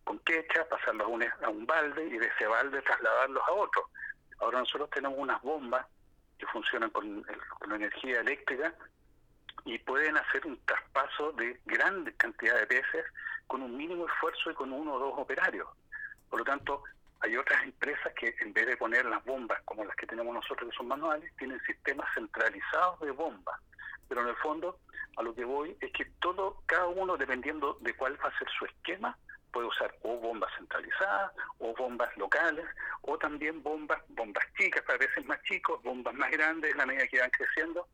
con 0.05 0.19
quecha, 0.21 0.69
pasarlos 0.69 1.07
a 1.07 1.11
un, 1.11 1.23
a 1.23 1.49
un 1.49 1.67
balde 1.67 2.05
y 2.07 2.19
de 2.19 2.27
ese 2.27 2.47
balde 2.47 2.83
trasladarlos 2.83 3.43
a 3.49 3.53
otro. 3.53 3.91
Ahora 4.39 4.61
nosotros 4.61 4.91
tenemos 4.91 5.19
unas 5.19 5.41
bombas 5.43 5.87
que 6.39 6.47
funcionan 6.47 6.91
con, 6.91 7.25
con 7.59 7.73
energía 7.73 8.21
eléctrica 8.21 8.75
y 9.65 9.79
pueden 9.79 10.17
hacer 10.17 10.47
un 10.47 10.59
traspaso 10.65 11.33
de 11.33 11.59
grandes 11.65 12.15
cantidades 12.17 12.69
de 12.69 12.81
peces 12.81 13.05
con 13.47 13.63
un 13.63 13.77
mínimo 13.77 14.07
esfuerzo 14.07 14.51
y 14.51 14.55
con 14.55 14.73
uno 14.73 14.95
o 14.95 14.99
dos 14.99 15.15
operarios. 15.17 15.69
Por 16.29 16.41
lo 16.41 16.45
tanto, 16.45 16.83
hay 17.21 17.37
otras 17.37 17.63
empresas 17.63 18.13
que 18.15 18.35
en 18.41 18.53
vez 18.53 18.67
de 18.67 18.77
poner 18.77 19.07
las 19.07 19.25
bombas 19.25 19.61
como 19.65 19.85
las 19.85 19.97
que 19.97 20.07
tenemos 20.07 20.35
nosotros 20.35 20.71
que 20.71 20.77
son 20.77 20.89
manuales, 20.89 21.33
tienen 21.39 21.61
sistemas 21.65 22.07
centralizados 22.15 23.01
de 23.01 23.11
bombas. 23.13 23.59
Pero 24.09 24.21
en 24.21 24.29
el 24.29 24.37
fondo, 24.37 24.79
a 25.17 25.23
lo 25.23 25.35
que 25.35 25.45
voy 25.45 25.77
es 25.81 25.91
que 25.93 26.05
todo, 26.21 26.63
cada 26.67 26.87
uno, 26.87 27.17
dependiendo 27.17 27.79
de 27.81 27.95
cuál 27.95 28.19
va 28.23 28.29
a 28.29 28.39
ser 28.39 28.49
su 28.59 28.67
esquema, 28.67 29.17
puede 29.55 29.69
usar 29.69 29.95
o 30.03 30.19
bombas 30.19 30.53
centralizadas 30.57 31.33
o 31.61 31.73
bombas 31.75 32.15
locales 32.17 32.67
o 33.03 33.17
también 33.17 33.63
bombas 33.63 34.03
bombas 34.09 34.45
chicas 34.59 34.83
para 34.83 34.99
veces 34.99 35.25
más 35.27 35.41
chicos 35.45 35.81
bombas 35.85 36.13
más 36.15 36.31
grandes 36.33 36.73
en 36.73 36.79
la 36.79 36.87
medida 36.87 37.07
que 37.07 37.21
van 37.21 37.31
creciendo 37.31 37.87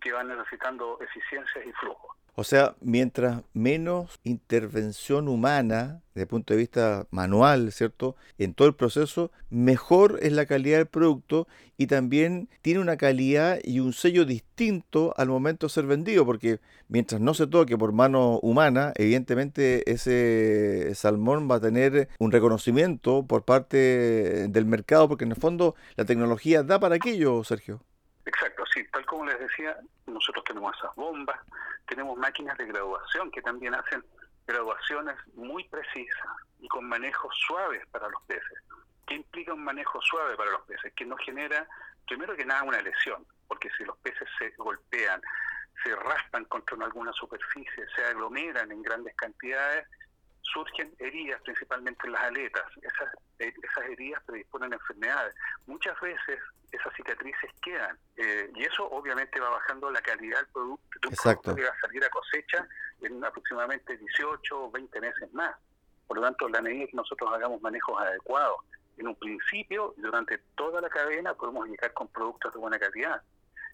que 0.00 0.12
van 0.12 0.28
necesitando 0.28 0.98
eficiencias 1.00 1.66
y 1.66 1.72
flujo 1.72 2.14
o 2.38 2.44
sea, 2.44 2.76
mientras 2.82 3.42
menos 3.54 4.20
intervención 4.22 5.26
humana, 5.26 6.02
desde 6.14 6.24
el 6.24 6.28
punto 6.28 6.52
de 6.52 6.58
vista 6.58 7.06
manual, 7.10 7.72
¿cierto? 7.72 8.14
En 8.36 8.52
todo 8.52 8.68
el 8.68 8.74
proceso, 8.74 9.32
mejor 9.48 10.18
es 10.20 10.32
la 10.32 10.44
calidad 10.44 10.76
del 10.76 10.86
producto 10.86 11.48
y 11.78 11.86
también 11.86 12.50
tiene 12.60 12.80
una 12.80 12.98
calidad 12.98 13.58
y 13.64 13.80
un 13.80 13.94
sello 13.94 14.26
distinto 14.26 15.14
al 15.16 15.28
momento 15.28 15.66
de 15.66 15.72
ser 15.72 15.86
vendido, 15.86 16.26
porque 16.26 16.60
mientras 16.88 17.22
no 17.22 17.32
se 17.32 17.46
toque 17.46 17.78
por 17.78 17.92
mano 17.92 18.38
humana, 18.40 18.92
evidentemente 18.96 19.90
ese 19.90 20.94
salmón 20.94 21.48
va 21.50 21.56
a 21.56 21.60
tener 21.60 22.10
un 22.18 22.32
reconocimiento 22.32 23.24
por 23.26 23.44
parte 23.44 24.48
del 24.48 24.66
mercado, 24.66 25.08
porque 25.08 25.24
en 25.24 25.30
el 25.30 25.38
fondo 25.38 25.74
la 25.96 26.04
tecnología 26.04 26.62
da 26.62 26.78
para 26.78 26.96
aquello, 26.96 27.42
Sergio. 27.44 27.80
Exacto, 28.26 28.55
sí, 28.76 28.86
tal 28.92 29.06
como 29.06 29.24
les 29.24 29.38
decía, 29.38 29.76
nosotros 30.06 30.44
tenemos 30.44 30.76
esas 30.76 30.94
bombas, 30.94 31.40
tenemos 31.86 32.18
máquinas 32.18 32.56
de 32.58 32.66
graduación 32.66 33.30
que 33.30 33.40
también 33.40 33.74
hacen 33.74 34.04
graduaciones 34.46 35.16
muy 35.34 35.64
precisas 35.68 36.28
y 36.60 36.68
con 36.68 36.84
manejos 36.86 37.34
suaves 37.46 37.84
para 37.90 38.08
los 38.08 38.22
peces. 38.24 38.58
¿Qué 39.06 39.14
implica 39.14 39.54
un 39.54 39.64
manejo 39.64 40.00
suave 40.02 40.36
para 40.36 40.50
los 40.50 40.62
peces? 40.62 40.92
Que 40.94 41.04
no 41.06 41.16
genera, 41.16 41.66
primero 42.06 42.36
que 42.36 42.44
nada, 42.44 42.62
una 42.64 42.82
lesión, 42.82 43.24
porque 43.48 43.70
si 43.76 43.84
los 43.84 43.96
peces 43.98 44.28
se 44.38 44.50
golpean, 44.56 45.20
se 45.82 45.94
raspan 45.94 46.44
contra 46.46 46.76
alguna 46.84 47.12
superficie, 47.12 47.86
se 47.94 48.04
aglomeran 48.04 48.70
en 48.72 48.82
grandes 48.82 49.14
cantidades, 49.16 49.86
surgen 50.52 50.94
heridas, 50.98 51.40
principalmente 51.42 52.06
en 52.06 52.12
las 52.12 52.22
aletas. 52.22 52.64
Esas, 52.82 53.14
eh, 53.38 53.52
esas 53.62 53.84
heridas 53.90 54.22
predisponen 54.24 54.72
a 54.72 54.76
enfermedades. 54.76 55.34
Muchas 55.66 55.98
veces 56.00 56.40
esas 56.72 56.92
cicatrices 56.94 57.50
quedan 57.62 57.96
eh, 58.16 58.50
y 58.54 58.64
eso 58.64 58.88
obviamente 58.90 59.40
va 59.40 59.50
bajando 59.50 59.90
la 59.90 60.00
calidad 60.00 60.38
del 60.38 60.48
producto, 60.48 60.98
de 61.00 61.08
un 61.08 61.14
producto 61.14 61.54
que 61.54 61.62
va 61.62 61.70
a 61.70 61.80
salir 61.80 62.04
a 62.04 62.10
cosecha 62.10 62.68
en 63.02 63.24
aproximadamente 63.24 63.96
18 63.96 64.64
o 64.64 64.70
20 64.70 65.00
meses 65.00 65.32
más. 65.32 65.54
Por 66.06 66.18
lo 66.18 66.22
tanto, 66.22 66.48
la 66.48 66.62
medida 66.62 66.86
que 66.86 66.96
nosotros 66.96 67.32
hagamos 67.32 67.60
manejos 67.60 68.00
adecuados, 68.00 68.60
en 68.98 69.08
un 69.08 69.14
principio 69.16 69.94
y 69.96 70.00
durante 70.00 70.38
toda 70.54 70.80
la 70.80 70.88
cadena 70.88 71.34
podemos 71.34 71.68
llegar 71.68 71.92
con 71.92 72.08
productos 72.08 72.52
de 72.52 72.58
buena 72.58 72.78
calidad. 72.78 73.22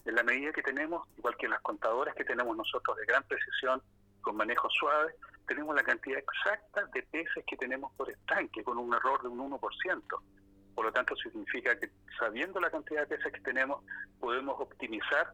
En 0.05 0.15
la 0.15 0.23
medida 0.23 0.51
que 0.51 0.61
tenemos, 0.61 1.07
igual 1.17 1.37
que 1.37 1.47
las 1.47 1.61
contadoras 1.61 2.13
que 2.15 2.25
tenemos 2.25 2.57
nosotros 2.57 2.97
de 2.97 3.05
gran 3.05 3.23
precisión, 3.23 3.81
con 4.23 4.35
manejos 4.37 4.73
suaves, 4.79 5.15
tenemos 5.47 5.75
la 5.75 5.83
cantidad 5.83 6.17
exacta 6.17 6.85
de 6.93 7.03
peces 7.03 7.43
que 7.45 7.57
tenemos 7.57 7.91
por 7.93 8.09
estanque, 8.09 8.63
con 8.63 8.77
un 8.77 8.93
error 8.93 9.21
de 9.21 9.27
un 9.27 9.51
1%. 9.51 9.59
Por 10.73 10.85
lo 10.85 10.91
tanto, 10.91 11.15
significa 11.15 11.77
que 11.77 11.91
sabiendo 12.17 12.59
la 12.59 12.71
cantidad 12.71 13.01
de 13.01 13.17
peces 13.17 13.31
que 13.31 13.41
tenemos, 13.41 13.83
podemos 14.19 14.59
optimizar 14.59 15.33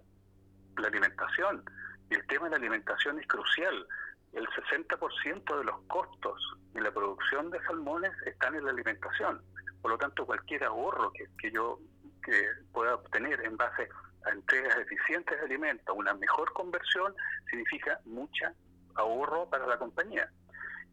la 0.78 0.88
alimentación. 0.88 1.64
Y 2.10 2.16
el 2.16 2.28
tema 2.28 2.46
de 2.46 2.52
la 2.52 2.58
alimentación 2.58 3.20
es 3.20 3.28
crucial. 3.28 3.88
El 4.34 4.48
60% 4.48 5.58
de 5.58 5.64
los 5.64 5.82
costos 5.84 6.42
de 6.74 6.82
la 6.82 6.92
producción 6.92 7.50
de 7.52 7.62
salmones 7.64 8.12
están 8.26 8.56
en 8.56 8.66
la 8.66 8.72
alimentación. 8.72 9.42
Por 9.82 9.92
lo 9.92 9.98
tanto, 9.98 10.26
cualquier 10.26 10.64
ahorro 10.66 11.12
que, 11.14 11.26
que 11.40 11.52
yo 11.52 11.80
que 12.24 12.48
pueda 12.74 12.96
obtener 12.96 13.40
en 13.46 13.56
base 13.56 13.88
a 14.26 14.32
entregas 14.32 14.78
eficientes 14.78 15.40
de 15.40 15.46
alimentos, 15.46 15.96
una 15.98 16.14
mejor 16.14 16.52
conversión, 16.54 17.16
significa 17.50 18.00
mucha 18.06 18.54
ahorro 19.00 19.50
para 19.50 19.66
la 19.66 19.78
compañía. 19.78 20.30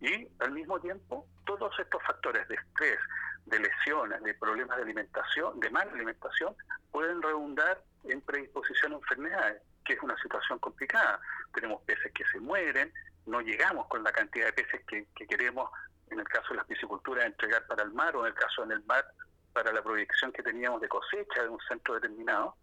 Y 0.00 0.28
al 0.40 0.52
mismo 0.52 0.80
tiempo, 0.80 1.26
todos 1.44 1.72
estos 1.78 2.02
factores 2.02 2.46
de 2.48 2.56
estrés, 2.56 2.98
de 3.46 3.60
lesiones, 3.60 4.22
de 4.22 4.34
problemas 4.34 4.76
de 4.76 4.82
alimentación, 4.82 5.58
de 5.60 5.70
mala 5.70 5.92
alimentación, 5.92 6.54
pueden 6.90 7.22
redundar 7.22 7.82
en 8.04 8.20
predisposición 8.20 8.92
a 8.92 8.96
enfermedades, 8.96 9.62
que 9.84 9.94
es 9.94 10.02
una 10.02 10.16
situación 10.18 10.58
complicada. 10.58 11.20
Tenemos 11.54 11.82
peces 11.82 12.12
que 12.12 12.24
se 12.32 12.40
mueren, 12.40 12.92
no 13.26 13.40
llegamos 13.40 13.86
con 13.88 14.02
la 14.02 14.12
cantidad 14.12 14.46
de 14.46 14.52
peces 14.52 14.84
que, 14.86 15.26
queremos, 15.26 15.70
en 16.10 16.20
el 16.20 16.28
caso 16.28 16.48
de 16.50 16.56
las 16.56 16.66
pisciculturas, 16.66 17.24
entregar 17.24 17.66
para 17.66 17.82
el 17.82 17.92
mar, 17.92 18.14
o 18.16 18.20
en 18.20 18.32
el 18.32 18.34
caso 18.34 18.64
en 18.64 18.72
el 18.72 18.84
mar, 18.84 19.04
para 19.52 19.72
la 19.72 19.82
proyección 19.82 20.32
que 20.32 20.42
teníamos 20.42 20.80
de 20.80 20.88
cosecha 20.88 21.42
de 21.42 21.48
un 21.48 21.60
centro 21.68 21.94
determinado. 21.94 22.56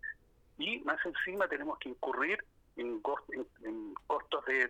Y 0.57 0.79
más 0.81 1.03
encima 1.05 1.47
tenemos 1.47 1.79
que 1.79 1.89
incurrir 1.89 2.43
en, 2.75 3.01
costos 3.01 3.35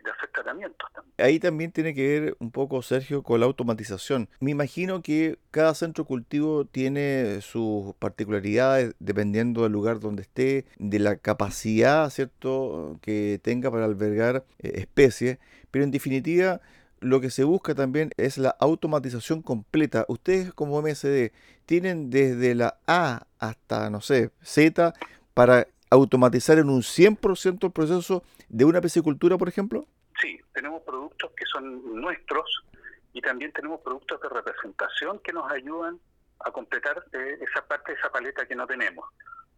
de, 0.03 0.11
hacer 0.11 0.29
tratamientos 0.33 0.89
también. 0.93 1.13
Ahí 1.17 1.39
también 1.39 1.71
tiene 1.71 1.93
que 1.93 2.19
ver 2.19 2.37
un 2.39 2.51
poco, 2.51 2.81
Sergio, 2.81 3.23
con 3.23 3.39
la 3.39 3.45
automatización. 3.45 4.29
Me 4.39 4.51
imagino 4.51 5.01
que 5.01 5.37
cada 5.51 5.73
centro 5.73 6.05
cultivo 6.05 6.65
tiene 6.65 7.41
sus 7.41 7.93
particularidades 7.95 8.95
dependiendo 8.99 9.63
del 9.63 9.71
lugar 9.71 9.99
donde 9.99 10.23
esté, 10.23 10.65
de 10.77 10.99
la 10.99 11.17
capacidad, 11.17 12.09
¿cierto?, 12.09 12.97
que 13.01 13.39
tenga 13.43 13.71
para 13.71 13.85
albergar 13.85 14.45
eh, 14.59 14.73
especies, 14.75 15.37
pero 15.71 15.83
en 15.83 15.91
definitiva 15.91 16.61
lo 17.03 17.19
que 17.21 17.29
se 17.29 17.43
busca 17.43 17.75
también 17.75 18.11
es 18.17 18.37
la 18.37 18.55
automatización 18.59 19.41
completa. 19.41 20.05
Ustedes 20.07 20.53
como 20.53 20.81
MSD 20.81 21.31
tienen 21.65 22.09
desde 22.09 22.55
la 22.55 22.77
A 22.87 23.27
hasta, 23.39 23.89
no 23.89 24.01
sé, 24.01 24.31
Z 24.41 24.93
para 25.33 25.67
automatizar 25.89 26.57
en 26.57 26.69
un 26.69 26.81
100% 26.81 27.65
el 27.65 27.71
proceso 27.71 28.23
de 28.53 28.65
una 28.65 28.79
piscicultura, 28.81 29.35
por 29.35 29.49
ejemplo? 29.49 29.87
Sí, 30.21 30.39
tenemos 30.53 30.83
productos 30.83 31.31
que 31.35 31.43
son 31.45 31.99
nuestros 31.99 32.63
y 33.11 33.19
también 33.19 33.51
tenemos 33.51 33.81
productos 33.81 34.21
de 34.21 34.29
representación 34.29 35.19
que 35.19 35.33
nos 35.33 35.51
ayudan 35.51 35.99
a 36.45 36.51
completar 36.51 37.03
eh, 37.13 37.39
esa 37.41 37.65
parte 37.65 37.93
esa 37.93 38.11
paleta 38.11 38.45
que 38.45 38.55
no 38.55 38.67
tenemos. 38.67 39.09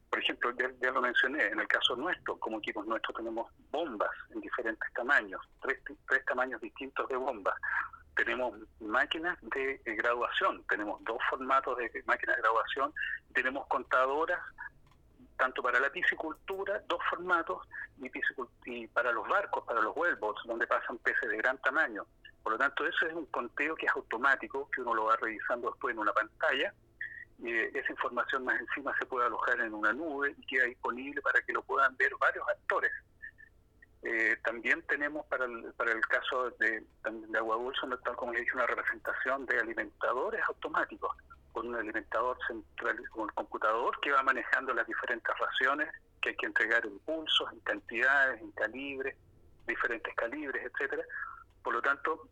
Por 0.10 0.20
ejemplo, 0.20 0.50
ya, 0.82 0.92
lo 0.92 1.02
mencioné, 1.02 1.46
en 1.48 1.60
el 1.60 1.68
caso 1.68 1.98
nuestro, 1.98 2.40
como 2.40 2.60
equipos 2.60 2.88
nuestros 2.88 3.18
tenemos 3.18 3.52
bombas 3.70 4.12
en 4.34 4.40
diferentes 4.40 4.94
tamaños, 4.94 5.42
tres, 5.62 5.82
tres 6.08 6.24
tamaños 6.24 6.62
distintos 6.62 7.06
de 7.10 7.18
bombas. 7.18 7.56
Tenemos 8.16 8.58
máquinas 8.80 9.38
de, 9.42 9.82
de 9.84 9.96
graduación, 9.96 10.64
tenemos 10.70 11.04
dos 11.04 11.18
formatos 11.30 11.78
de 11.78 11.92
máquinas 12.06 12.38
de 12.38 12.42
graduación, 12.44 12.94
tenemos 13.34 13.68
contadoras 13.68 14.40
tanto 15.38 15.62
para 15.62 15.80
la 15.80 15.90
piscicultura, 15.90 16.82
dos 16.88 17.00
formatos, 17.10 17.68
y, 18.66 18.88
para 18.88 19.12
los 19.12 19.28
barcos, 19.28 19.64
para 19.66 19.82
los 19.82 19.96
wellboats, 19.96 20.42
donde 20.46 20.68
pasan 20.68 20.98
peces 21.00 21.30
de 21.30 21.38
gran 21.38 21.58
tamaño. 21.60 22.06
Por 22.44 22.54
lo 22.54 22.58
tanto, 22.58 22.86
eso 22.86 23.06
es 23.08 23.14
un 23.14 23.26
conteo 23.28 23.76
que 23.76 23.86
es 23.86 23.92
automático, 23.92 24.70
que 24.72 24.82
uno 24.82 24.94
lo 24.94 25.06
va 25.06 25.16
revisando 25.18 25.70
después 25.70 25.94
en 25.94 26.00
una 26.00 26.14
pantalla, 26.14 26.74
y 27.40 27.52
eh, 27.52 27.72
esa 27.74 27.92
información 27.92 28.46
más 28.46 28.60
encima 28.60 28.96
se 28.98 29.06
puede 29.06 29.26
alojar 29.26 29.60
en 29.60 29.74
una 29.74 29.92
nube 29.92 30.34
y 30.38 30.46
queda 30.46 30.66
disponible 30.66 31.22
para 31.22 31.42
que 31.42 31.54
lo 31.54 31.62
puedan 31.64 31.96
ver 31.98 32.12
varios 32.20 32.48
actores. 32.48 32.92
Eh, 34.04 34.38
también 34.44 34.84
tenemos 34.84 35.26
para 35.26 35.46
el, 35.46 35.74
para 35.74 35.92
el 35.92 36.02
caso 36.02 36.52
de, 36.52 36.84
de 37.04 37.38
agua 37.38 37.56
dulce, 37.58 37.82
tal 38.04 38.16
como 38.16 38.32
dije, 38.32 38.54
una 38.54 38.68
representación 38.68 39.46
de 39.48 39.60
alimentadores 39.60 40.42
automáticos 40.48 41.12
con 41.56 41.70
un 41.70 41.76
alimentador 41.76 42.38
central, 42.46 43.02
con 43.12 43.30
el 43.30 43.34
computador 43.34 43.98
que 44.02 44.12
va 44.12 44.22
manejando 44.24 44.74
las 44.74 44.86
diferentes 44.86 45.34
raciones 45.40 45.88
que 46.22 46.30
hay 46.30 46.36
que 46.36 46.48
entregar 46.48 46.86
en 46.86 47.00
pulsos, 47.00 47.50
en 47.54 47.62
cantidades, 47.62 48.42
en 48.42 48.52
calibres, 48.52 49.16
diferentes 49.66 50.14
calibres, 50.16 50.66
etcétera. 50.66 51.04
Por 51.64 51.76
lo 51.76 51.82
tanto, 51.82 52.28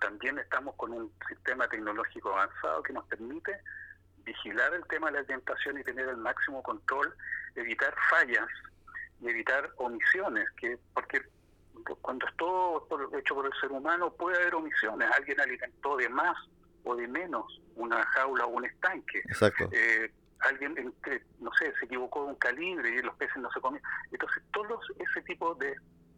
también 0.00 0.38
estamos 0.38 0.76
con 0.76 0.92
un 0.92 1.12
sistema 1.28 1.66
tecnológico 1.66 2.30
avanzado 2.30 2.84
que 2.84 2.92
nos 2.92 3.04
permite 3.06 3.58
vigilar 4.18 4.72
el 4.74 4.86
tema 4.86 5.08
de 5.08 5.14
la 5.14 5.18
alimentación 5.18 5.80
y 5.80 5.82
tener 5.82 6.08
el 6.08 6.18
máximo 6.18 6.62
control, 6.62 7.12
evitar 7.56 7.92
fallas 8.10 8.46
y 9.20 9.28
evitar 9.28 9.70
omisiones, 9.78 10.48
que 10.52 10.78
porque 10.94 11.20
cuando 12.00 12.28
es 12.28 12.36
todo 12.36 12.86
hecho 13.18 13.34
por 13.34 13.46
el 13.46 13.60
ser 13.60 13.72
humano 13.72 14.12
puede 14.12 14.36
haber 14.36 14.54
omisiones, 14.54 15.10
alguien 15.10 15.40
alimentó 15.40 15.96
de 15.96 16.08
más 16.08 16.36
o 16.84 16.96
de 16.96 17.08
menos 17.08 17.60
una 17.76 18.04
jaula 18.06 18.46
o 18.46 18.50
un 18.50 18.64
estanque. 18.64 19.18
Exacto. 19.20 19.68
Eh, 19.72 20.12
alguien, 20.40 20.74
no 21.40 21.50
sé, 21.54 21.72
se 21.78 21.84
equivocó 21.84 22.24
de 22.24 22.30
un 22.30 22.36
calibre 22.36 22.88
y 22.90 23.02
los 23.02 23.14
peces 23.16 23.36
no 23.36 23.50
se 23.52 23.60
comían. 23.60 23.82
Entonces, 24.10 24.42
todos 24.52 24.80
ese 24.98 25.22
tipo 25.22 25.54
de 25.54 25.74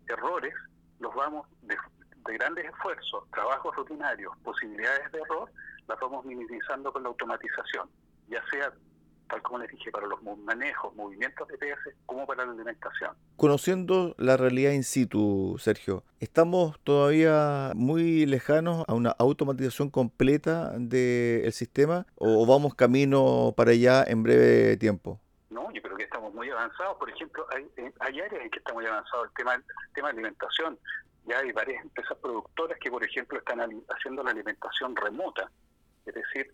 errores 0.08 0.54
los 1.00 1.14
vamos, 1.14 1.46
de, 1.62 1.76
de 2.26 2.34
grandes 2.34 2.66
esfuerzos, 2.66 3.30
trabajos 3.30 3.74
rutinarios, 3.76 4.36
posibilidades 4.38 5.10
de 5.12 5.20
error, 5.20 5.50
las 5.86 6.00
vamos 6.00 6.24
minimizando 6.24 6.92
con 6.92 7.02
la 7.02 7.10
automatización, 7.10 7.90
ya 8.28 8.42
sea 8.50 8.72
tal 9.28 9.42
como 9.42 9.58
les 9.58 9.70
dije, 9.70 9.90
para 9.90 10.06
los 10.06 10.22
manejos, 10.22 10.94
movimientos 10.94 11.46
de 11.48 11.58
peces, 11.58 11.94
como 12.06 12.26
para 12.26 12.44
la 12.44 12.52
alimentación. 12.52 13.12
Conociendo 13.36 14.14
la 14.18 14.36
realidad 14.36 14.72
in 14.72 14.84
situ, 14.84 15.56
Sergio, 15.58 16.04
¿estamos 16.20 16.78
todavía 16.80 17.72
muy 17.74 18.26
lejanos 18.26 18.84
a 18.88 18.94
una 18.94 19.10
automatización 19.10 19.90
completa 19.90 20.72
del 20.78 21.52
sistema 21.52 22.06
o 22.16 22.46
vamos 22.46 22.74
camino 22.74 23.54
para 23.56 23.72
allá 23.72 24.04
en 24.06 24.22
breve 24.22 24.76
tiempo? 24.76 25.20
No, 25.50 25.72
yo 25.72 25.82
creo 25.82 25.96
que 25.96 26.04
estamos 26.04 26.34
muy 26.34 26.50
avanzados. 26.50 26.96
Por 26.98 27.10
ejemplo, 27.10 27.46
hay, 27.54 27.68
eh, 27.76 27.92
hay 28.00 28.20
áreas 28.20 28.42
en 28.44 28.50
que 28.50 28.58
está 28.58 28.72
muy 28.72 28.86
avanzado 28.86 29.24
el 29.24 29.30
tema, 29.36 29.54
el 29.54 29.62
tema 29.94 30.08
de 30.08 30.12
alimentación. 30.14 30.78
Ya 31.26 31.38
hay 31.38 31.52
varias 31.52 31.82
empresas 31.82 32.16
productoras 32.18 32.78
que, 32.78 32.90
por 32.90 33.04
ejemplo, 33.04 33.38
están 33.38 33.60
haciendo 33.88 34.22
la 34.22 34.30
alimentación 34.30 34.94
remota. 34.94 35.50
Es 36.04 36.14
decir, 36.14 36.52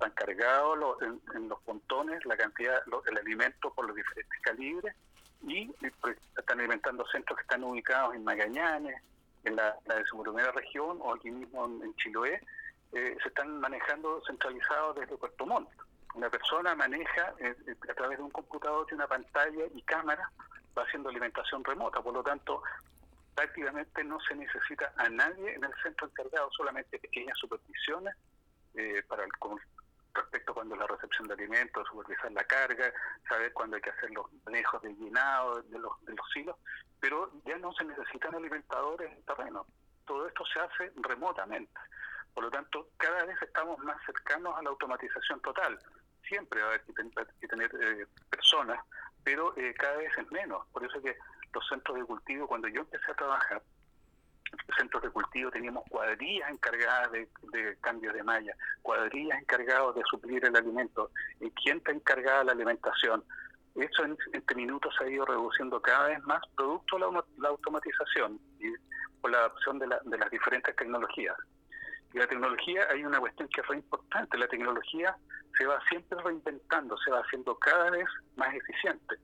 están 0.00 0.12
cargados 0.12 0.96
en, 1.02 1.48
los 1.48 1.60
pontones 1.60 2.24
la 2.24 2.36
cantidad, 2.36 2.82
el 3.06 3.18
alimento 3.18 3.70
por 3.74 3.86
los 3.86 3.94
diferentes 3.94 4.40
calibres 4.40 4.96
y 5.42 5.66
pues, 6.00 6.16
están 6.38 6.58
alimentando 6.58 7.04
centros 7.06 7.36
que 7.36 7.42
están 7.42 7.64
ubicados 7.64 8.14
en 8.14 8.24
Magallanes, 8.24 8.96
en 9.44 9.56
la, 9.56 9.76
de 9.84 10.04
su 10.06 10.22
primera 10.22 10.52
región 10.52 10.98
o 11.00 11.14
aquí 11.14 11.30
mismo 11.30 11.66
en, 11.66 11.94
Chiloé, 11.96 12.40
eh, 12.92 13.16
se 13.22 13.28
están 13.28 13.60
manejando 13.60 14.22
centralizados 14.26 14.96
desde 14.96 15.16
Puerto 15.16 15.46
Montt. 15.46 15.68
Una 16.14 16.30
persona 16.30 16.74
maneja 16.74 17.34
eh, 17.38 17.54
eh, 17.66 17.76
a 17.90 17.94
través 17.94 18.18
de 18.18 18.24
un 18.24 18.30
computador 18.30 18.86
de 18.86 18.94
una 18.94 19.06
pantalla 19.06 19.64
y 19.74 19.82
cámara, 19.82 20.30
va 20.76 20.82
haciendo 20.82 21.10
alimentación 21.10 21.62
remota, 21.62 22.00
por 22.00 22.14
lo 22.14 22.22
tanto 22.22 22.62
prácticamente 23.34 24.02
no 24.04 24.18
se 24.20 24.34
necesita 24.34 24.92
a 24.96 25.08
nadie 25.08 25.54
en 25.54 25.64
el 25.64 25.72
centro 25.82 26.06
encargado, 26.06 26.50
solamente 26.52 26.98
pequeñas 26.98 27.38
supervisiones 27.38 28.14
para 29.08 29.24
el, 29.24 29.32
respecto 30.14 30.54
cuando 30.54 30.76
la 30.76 30.86
recepción 30.86 31.28
de 31.28 31.34
alimentos, 31.34 31.86
supervisar 31.88 32.32
la 32.32 32.44
carga, 32.44 32.92
saber 33.28 33.52
cuándo 33.52 33.76
hay 33.76 33.82
que 33.82 33.90
hacer 33.90 34.10
los 34.10 34.26
manejos 34.44 34.82
de 34.82 34.94
llenado 34.94 35.62
de 35.62 35.78
los, 35.78 36.04
de 36.04 36.14
los 36.14 36.30
silos, 36.32 36.56
pero 37.00 37.30
ya 37.44 37.56
no 37.58 37.72
se 37.72 37.84
necesitan 37.84 38.34
alimentadores 38.34 39.10
en 39.12 39.22
terreno. 39.24 39.66
Todo 40.06 40.26
esto 40.26 40.44
se 40.46 40.60
hace 40.60 40.92
remotamente. 40.96 41.72
Por 42.34 42.44
lo 42.44 42.50
tanto, 42.50 42.88
cada 42.96 43.24
vez 43.24 43.40
estamos 43.42 43.78
más 43.80 43.96
cercanos 44.04 44.56
a 44.56 44.62
la 44.62 44.70
automatización 44.70 45.40
total. 45.40 45.78
Siempre 46.28 46.60
va 46.60 46.66
a 46.66 46.70
haber 46.70 46.82
que, 46.82 47.48
tener 47.48 47.70
eh, 47.80 48.06
personas, 48.28 48.80
pero 49.24 49.56
eh, 49.56 49.74
cada 49.74 49.96
vez 49.96 50.16
es 50.16 50.30
menos. 50.30 50.66
Por 50.72 50.84
eso 50.84 51.00
que 51.02 51.16
los 51.52 51.66
centros 51.68 51.98
de 51.98 52.04
cultivo, 52.04 52.46
cuando 52.46 52.68
yo 52.68 52.82
empecé 52.82 53.10
a 53.10 53.14
trabajar, 53.14 53.62
centros 54.76 55.02
de 55.02 55.10
cultivo 55.10 55.50
teníamos 55.50 55.84
cuadrillas 55.88 56.50
encargadas 56.50 57.12
de, 57.12 57.28
de 57.52 57.76
cambio 57.80 58.12
de 58.12 58.22
malla, 58.22 58.54
cuadrillas 58.82 59.38
encargadas 59.40 59.94
de 59.94 60.02
suplir 60.10 60.44
el 60.44 60.56
alimento, 60.56 61.10
quién 61.62 61.78
está 61.78 61.92
encargada 61.92 62.44
la 62.44 62.52
alimentación. 62.52 63.24
Eso 63.74 64.04
en, 64.04 64.16
entre 64.32 64.56
minutos 64.56 64.94
se 64.98 65.04
ha 65.04 65.10
ido 65.10 65.24
reduciendo 65.24 65.80
cada 65.80 66.08
vez 66.08 66.22
más, 66.24 66.42
producto 66.56 66.98
de 66.98 67.22
la, 67.38 67.48
automatización 67.48 68.40
y 68.58 68.72
por 69.20 69.30
la 69.30 69.38
adopción 69.38 69.78
de, 69.78 69.86
de 70.04 70.18
las 70.18 70.30
diferentes 70.30 70.74
tecnologías. 70.76 71.36
Y 72.12 72.18
la 72.18 72.26
tecnología, 72.26 72.86
hay 72.90 73.04
una 73.04 73.20
cuestión 73.20 73.48
que 73.48 73.60
es 73.60 73.68
muy 73.68 73.76
importante, 73.76 74.36
la 74.36 74.48
tecnología 74.48 75.16
se 75.56 75.66
va 75.66 75.80
siempre 75.88 76.18
reinventando, 76.22 76.96
se 76.98 77.10
va 77.10 77.20
haciendo 77.20 77.54
cada 77.56 77.90
vez 77.90 78.06
más 78.36 78.52
eficiente 78.54 79.16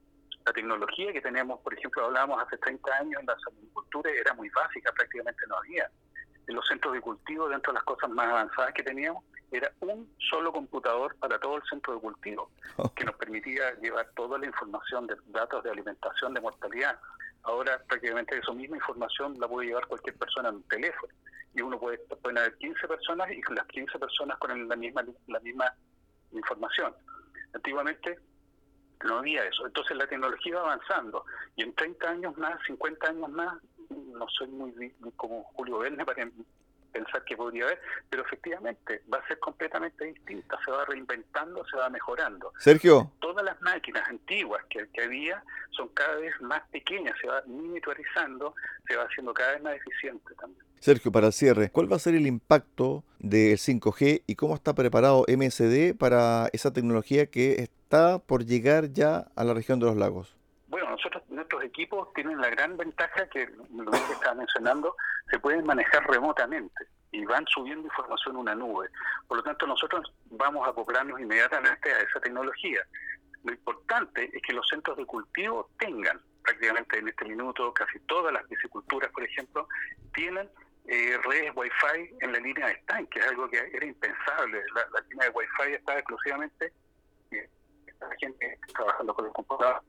la 0.46 0.52
tecnología 0.52 1.12
que 1.12 1.20
teníamos, 1.20 1.61
por 1.61 1.74
ejemplo, 1.74 2.04
hablábamos 2.04 2.40
hace 2.40 2.56
30 2.59 2.94
años 2.98 3.20
en 3.20 3.26
la 3.26 3.32
agricultura, 3.32 4.11
era 4.12 4.32
muy 4.35 4.48
básica, 4.50 4.92
prácticamente 4.92 5.44
no 5.48 5.56
había. 5.56 5.90
En 6.46 6.54
los 6.54 6.64
centros 6.68 6.94
de 6.94 7.00
cultivo, 7.00 7.48
dentro 7.48 7.72
de 7.72 7.78
las 7.78 7.85
cosas 7.85 8.09
más 8.11 8.28
avanzadas 8.28 8.72
que 8.72 8.85
teníamos, 8.85 9.24
era 9.50 9.72
un 9.80 10.09
solo 10.30 10.52
computador 10.52 11.16
para 11.16 11.38
todo 11.40 11.56
el 11.56 11.62
centro 11.68 11.94
de 11.94 12.00
cultivo, 12.00 12.50
que 12.94 13.04
nos 13.04 13.16
permitía 13.16 13.74
llevar 13.80 14.09
toda 14.14 14.38
la 14.38 14.46
información 14.46 15.09
de 15.09 15.16
datos 15.26 15.64
de 15.64 15.70
alimentación, 15.70 16.32
de 16.32 16.40
mortalidad. 16.40 16.96
Ahora 17.42 17.82
prácticamente 17.88 18.38
esa 18.38 18.52
misma 18.52 18.76
información 18.76 19.35
la 19.40 19.48
puede 19.48 19.68
llevar 19.68 19.87
cualquier 19.88 20.16
persona 20.16 20.50
en 20.50 20.56
un 20.56 20.62
teléfono. 20.64 21.12
Y 21.54 21.62
uno 21.62 21.78
puede, 21.80 21.98
pueden 21.98 22.38
haber 22.38 22.56
15 22.59 22.87
personas 22.87 23.28
y 23.30 23.40
las 23.52 23.66
15 23.66 23.98
personas 23.98 24.38
con 24.38 24.68
la 24.68 24.76
misma, 24.76 25.04
la 25.26 25.40
misma 25.40 25.74
información. 26.30 26.94
Antiguamente 27.54 28.20
no 29.04 29.18
había 29.18 29.44
eso. 29.44 29.66
Entonces 29.66 29.96
la 29.96 30.06
tecnología 30.06 30.56
va 30.56 30.72
avanzando 30.72 31.24
y 31.56 31.62
en 31.62 31.74
30 31.74 32.09
años 32.09 32.37
más, 32.38 32.59
50 32.66 33.09
años 33.09 33.30
más, 33.30 33.59
no 33.90 34.26
soy 34.28 34.48
muy 34.48 34.72
como 35.16 35.44
Julio 35.44 35.78
Verne 35.78 36.04
para 36.04 36.28
pensar 36.96 37.24
que 37.24 37.37
podría 37.37 37.64
haber, 37.64 37.80
pero 38.09 38.24
efectivamente 38.24 39.02
va 39.12 39.18
a 39.18 39.28
ser 39.28 39.38
completamente 39.38 40.06
distinta, 40.06 40.59
se 40.64 40.70
va 40.70 40.85
reinventando, 40.87 41.64
se 41.66 41.76
va 41.76 41.90
mejorando. 41.90 42.52
Sergio. 42.59 43.12
Todas 43.20 43.44
las 43.44 43.61
máquinas 43.61 44.09
antiguas 44.09 44.64
que, 44.70 44.88
que 44.88 45.02
había 45.02 45.42
son 45.70 45.88
cada 45.88 46.16
vez 46.16 46.32
más 46.40 46.62
pequeñas, 46.70 47.14
se 47.20 47.28
va 47.28 47.42
miniaturizando, 47.46 48.54
se 48.88 48.96
va 48.96 49.04
haciendo 49.04 49.35
cada 49.35 49.52
vez 49.52 49.62
más 49.62 49.76
eficiente 49.76 50.35
también. 50.37 50.64
Sergio, 50.80 51.11
para 51.11 51.28
el 51.28 51.32
cierre, 51.32 51.70
¿cuál 51.70 51.90
va 51.90 51.96
a 51.96 51.98
ser 51.98 52.14
el 52.14 52.26
impacto 52.26 53.04
del 53.18 53.59
5G 53.59 54.22
y 54.26 54.35
cómo 54.37 54.54
está 54.54 54.74
preparado 54.74 55.24
MSD 55.28 55.96
para 55.98 56.48
esa 56.52 56.72
tecnología 56.72 57.26
que 57.26 57.68
está 57.87 58.18
por 58.18 58.44
llegar 58.44 58.92
ya 58.92 59.29
a 59.37 59.44
la 59.44 59.55
región 59.55 59.79
de 59.79 59.87
los 59.87 59.96
lagos? 59.96 60.35
Bueno, 60.66 60.90
nosotros, 60.90 61.22
nuestros 61.29 61.62
equipos 61.62 62.12
tienen 62.14 62.40
la 62.40 62.51
gran 62.51 62.77
ventaja 62.77 63.29
que, 63.29 63.49
lo 63.72 63.90
que 63.92 64.12
estaba 64.12 64.35
mencionando, 64.35 64.96
se 65.31 65.38
pueden 65.38 65.64
manejar 65.64 66.05
remotamente 66.09 66.88
y 67.12 67.25
van 67.25 67.46
subiendo 67.46 67.87
información 67.87 68.35
en 68.35 68.40
una 68.40 68.55
nube. 68.57 68.88
Por 69.29 69.37
lo 69.37 69.44
tanto, 69.44 69.68
nosotros 69.68 70.12
vamos 70.33 70.66
a 70.66 70.70
acoplarnos 70.70 71.20
inmediatamente 71.20 71.92
a 71.92 72.01
esa 72.01 72.18
tecnología. 72.20 72.81
Lo 73.44 73.53
importante 73.53 74.31
es 74.33 74.42
que 74.42 74.53
los 74.53 74.66
centros 74.68 74.96
de 74.96 75.07
cultivo 75.07 75.70
tengan, 75.79 76.20
prácticamente 76.42 76.99
en 76.99 77.09
este 77.09 77.25
minuto, 77.25 77.72
casi 77.72 78.01
todas 78.01 78.33
las 78.33 78.44
pisciculturas, 78.49 79.12
por 79.12 79.22
ejemplo, 79.22 79.68
tienen 80.12 80.51
eh, 80.88 81.16
redes 81.25 81.53
Wi-Fi 81.55 82.16
en 82.20 82.33
la 82.33 82.40
línea 82.40 82.66
de 82.66 82.72
stand, 82.81 83.09
que 83.11 83.20
es 83.20 83.29
algo 83.29 83.49
que 83.49 83.59
era 83.59 83.87
impensable. 83.87 84.61
La, 84.75 85.01
línea 85.09 85.27
de 85.29 85.33
Wi-Fi 85.37 85.75
estaba 85.75 85.99
exclusivamente 86.01 86.72
la 88.00 88.16
gente 88.18 88.59
trabajando 88.74 89.14
con 89.14 89.24
los 89.24 89.35
computadores. 89.35 89.82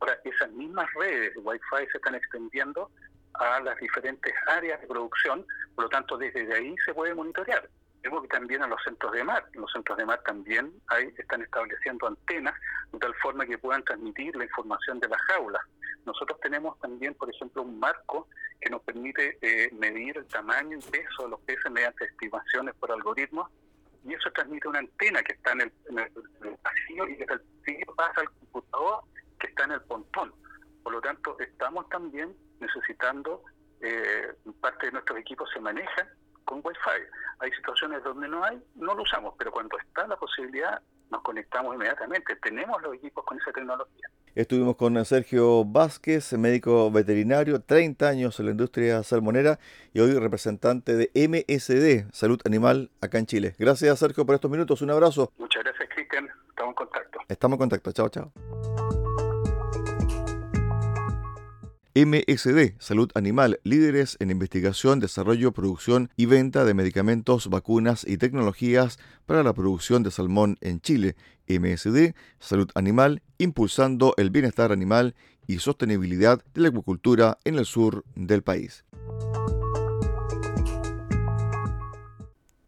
Ahora, 0.00 0.18
esas 0.24 0.50
mismas 0.52 0.86
redes 0.94 1.34
de 1.34 1.40
Wi-Fi 1.40 1.86
se 1.90 1.98
están 1.98 2.14
extendiendo 2.14 2.90
a 3.34 3.60
las 3.60 3.78
diferentes 3.78 4.32
áreas 4.46 4.80
de 4.80 4.86
producción, 4.86 5.46
por 5.74 5.84
lo 5.84 5.90
tanto, 5.90 6.16
desde 6.16 6.52
ahí 6.54 6.74
se 6.84 6.94
puede 6.94 7.14
monitorear. 7.14 7.68
Vemos 8.02 8.22
que 8.22 8.28
también 8.28 8.62
a 8.62 8.66
los 8.66 8.82
centros 8.84 9.12
de 9.12 9.24
mar, 9.24 9.46
los 9.54 9.72
centros 9.72 9.96
de 9.96 10.04
mar 10.04 10.20
también 10.26 10.70
hay, 10.88 11.10
están 11.16 11.40
estableciendo 11.40 12.06
antenas 12.06 12.54
de 12.92 12.98
tal 12.98 13.14
forma 13.14 13.46
que 13.46 13.56
puedan 13.56 13.82
transmitir 13.82 14.36
la 14.36 14.44
información 14.44 15.00
de 15.00 15.08
las 15.08 15.20
jaulas. 15.22 15.62
Nosotros 16.04 16.38
tenemos 16.40 16.78
también, 16.80 17.14
por 17.14 17.30
ejemplo, 17.30 17.62
un 17.62 17.80
marco 17.80 18.28
que 18.60 18.68
nos 18.68 18.82
permite 18.82 19.38
eh, 19.40 19.70
medir 19.72 20.18
el 20.18 20.26
tamaño 20.26 20.76
y 20.76 20.82
peso 20.90 21.22
de 21.22 21.28
los 21.30 21.40
peces 21.40 21.72
mediante 21.72 22.04
estimaciones 22.04 22.74
por 22.74 22.92
algoritmos 22.92 23.50
y 24.04 24.14
eso 24.14 24.30
transmite 24.32 24.68
una 24.68 24.80
antena 24.80 25.22
que 25.22 25.32
está 25.32 25.52
en 25.52 25.62
el, 25.62 25.70
pasillo 26.62 27.08
y 27.08 27.16
desde 27.16 27.34
el 27.34 27.40
pasillo 27.40 27.94
pasa 27.96 28.20
al 28.20 28.30
computador 28.30 29.04
que 29.40 29.46
está 29.46 29.64
en 29.64 29.72
el 29.72 29.80
pontón. 29.82 30.34
Por 30.82 30.92
lo 30.92 31.00
tanto, 31.00 31.36
estamos 31.38 31.88
también 31.88 32.36
necesitando, 32.60 33.42
eh, 33.80 34.34
parte 34.60 34.86
de 34.86 34.92
nuestros 34.92 35.18
equipos 35.18 35.48
se 35.52 35.60
manejan 35.60 36.08
con 36.44 36.60
Wi-Fi. 36.62 37.02
Hay 37.38 37.50
situaciones 37.52 38.02
donde 38.04 38.28
no 38.28 38.44
hay, 38.44 38.62
no 38.74 38.94
lo 38.94 39.02
usamos, 39.02 39.34
pero 39.38 39.50
cuando 39.50 39.78
está 39.78 40.06
la 40.06 40.16
posibilidad, 40.16 40.82
nos 41.10 41.22
conectamos 41.22 41.74
inmediatamente. 41.74 42.36
Tenemos 42.36 42.80
los 42.82 42.94
equipos 42.94 43.24
con 43.24 43.40
esa 43.40 43.52
tecnología. 43.52 44.10
Estuvimos 44.34 44.74
con 44.74 45.02
Sergio 45.04 45.64
Vázquez, 45.64 46.32
médico 46.32 46.90
veterinario, 46.90 47.60
30 47.60 48.08
años 48.08 48.40
en 48.40 48.46
la 48.46 48.50
industria 48.50 49.02
salmonera 49.04 49.60
y 49.92 50.00
hoy 50.00 50.12
representante 50.18 50.96
de 50.96 51.10
MSD, 51.14 52.12
Salud 52.12 52.40
Animal, 52.44 52.90
acá 53.00 53.18
en 53.18 53.26
Chile. 53.26 53.54
Gracias, 53.58 53.96
Sergio, 53.96 54.26
por 54.26 54.34
estos 54.34 54.50
minutos. 54.50 54.82
Un 54.82 54.90
abrazo. 54.90 55.32
Muchas 55.38 55.62
gracias, 55.62 55.88
Cristian. 55.94 56.28
Estamos 56.48 56.72
en 56.72 56.74
contacto. 56.74 57.18
Estamos 57.28 57.54
en 57.54 57.58
contacto. 57.60 57.92
Chao, 57.92 58.08
chao. 58.08 59.03
MSD, 61.96 62.74
Salud 62.80 63.08
Animal, 63.14 63.60
líderes 63.62 64.16
en 64.18 64.32
investigación, 64.32 64.98
desarrollo, 64.98 65.52
producción 65.52 66.10
y 66.16 66.26
venta 66.26 66.64
de 66.64 66.74
medicamentos, 66.74 67.48
vacunas 67.48 68.04
y 68.04 68.16
tecnologías 68.16 68.98
para 69.26 69.44
la 69.44 69.52
producción 69.52 70.02
de 70.02 70.10
salmón 70.10 70.58
en 70.60 70.80
Chile. 70.80 71.14
MSD, 71.46 72.16
Salud 72.40 72.68
Animal, 72.74 73.22
impulsando 73.38 74.14
el 74.16 74.30
bienestar 74.30 74.72
animal 74.72 75.14
y 75.46 75.60
sostenibilidad 75.60 76.44
de 76.52 76.62
la 76.62 76.68
acuicultura 76.70 77.38
en 77.44 77.58
el 77.58 77.64
sur 77.64 78.04
del 78.16 78.42
país. 78.42 78.84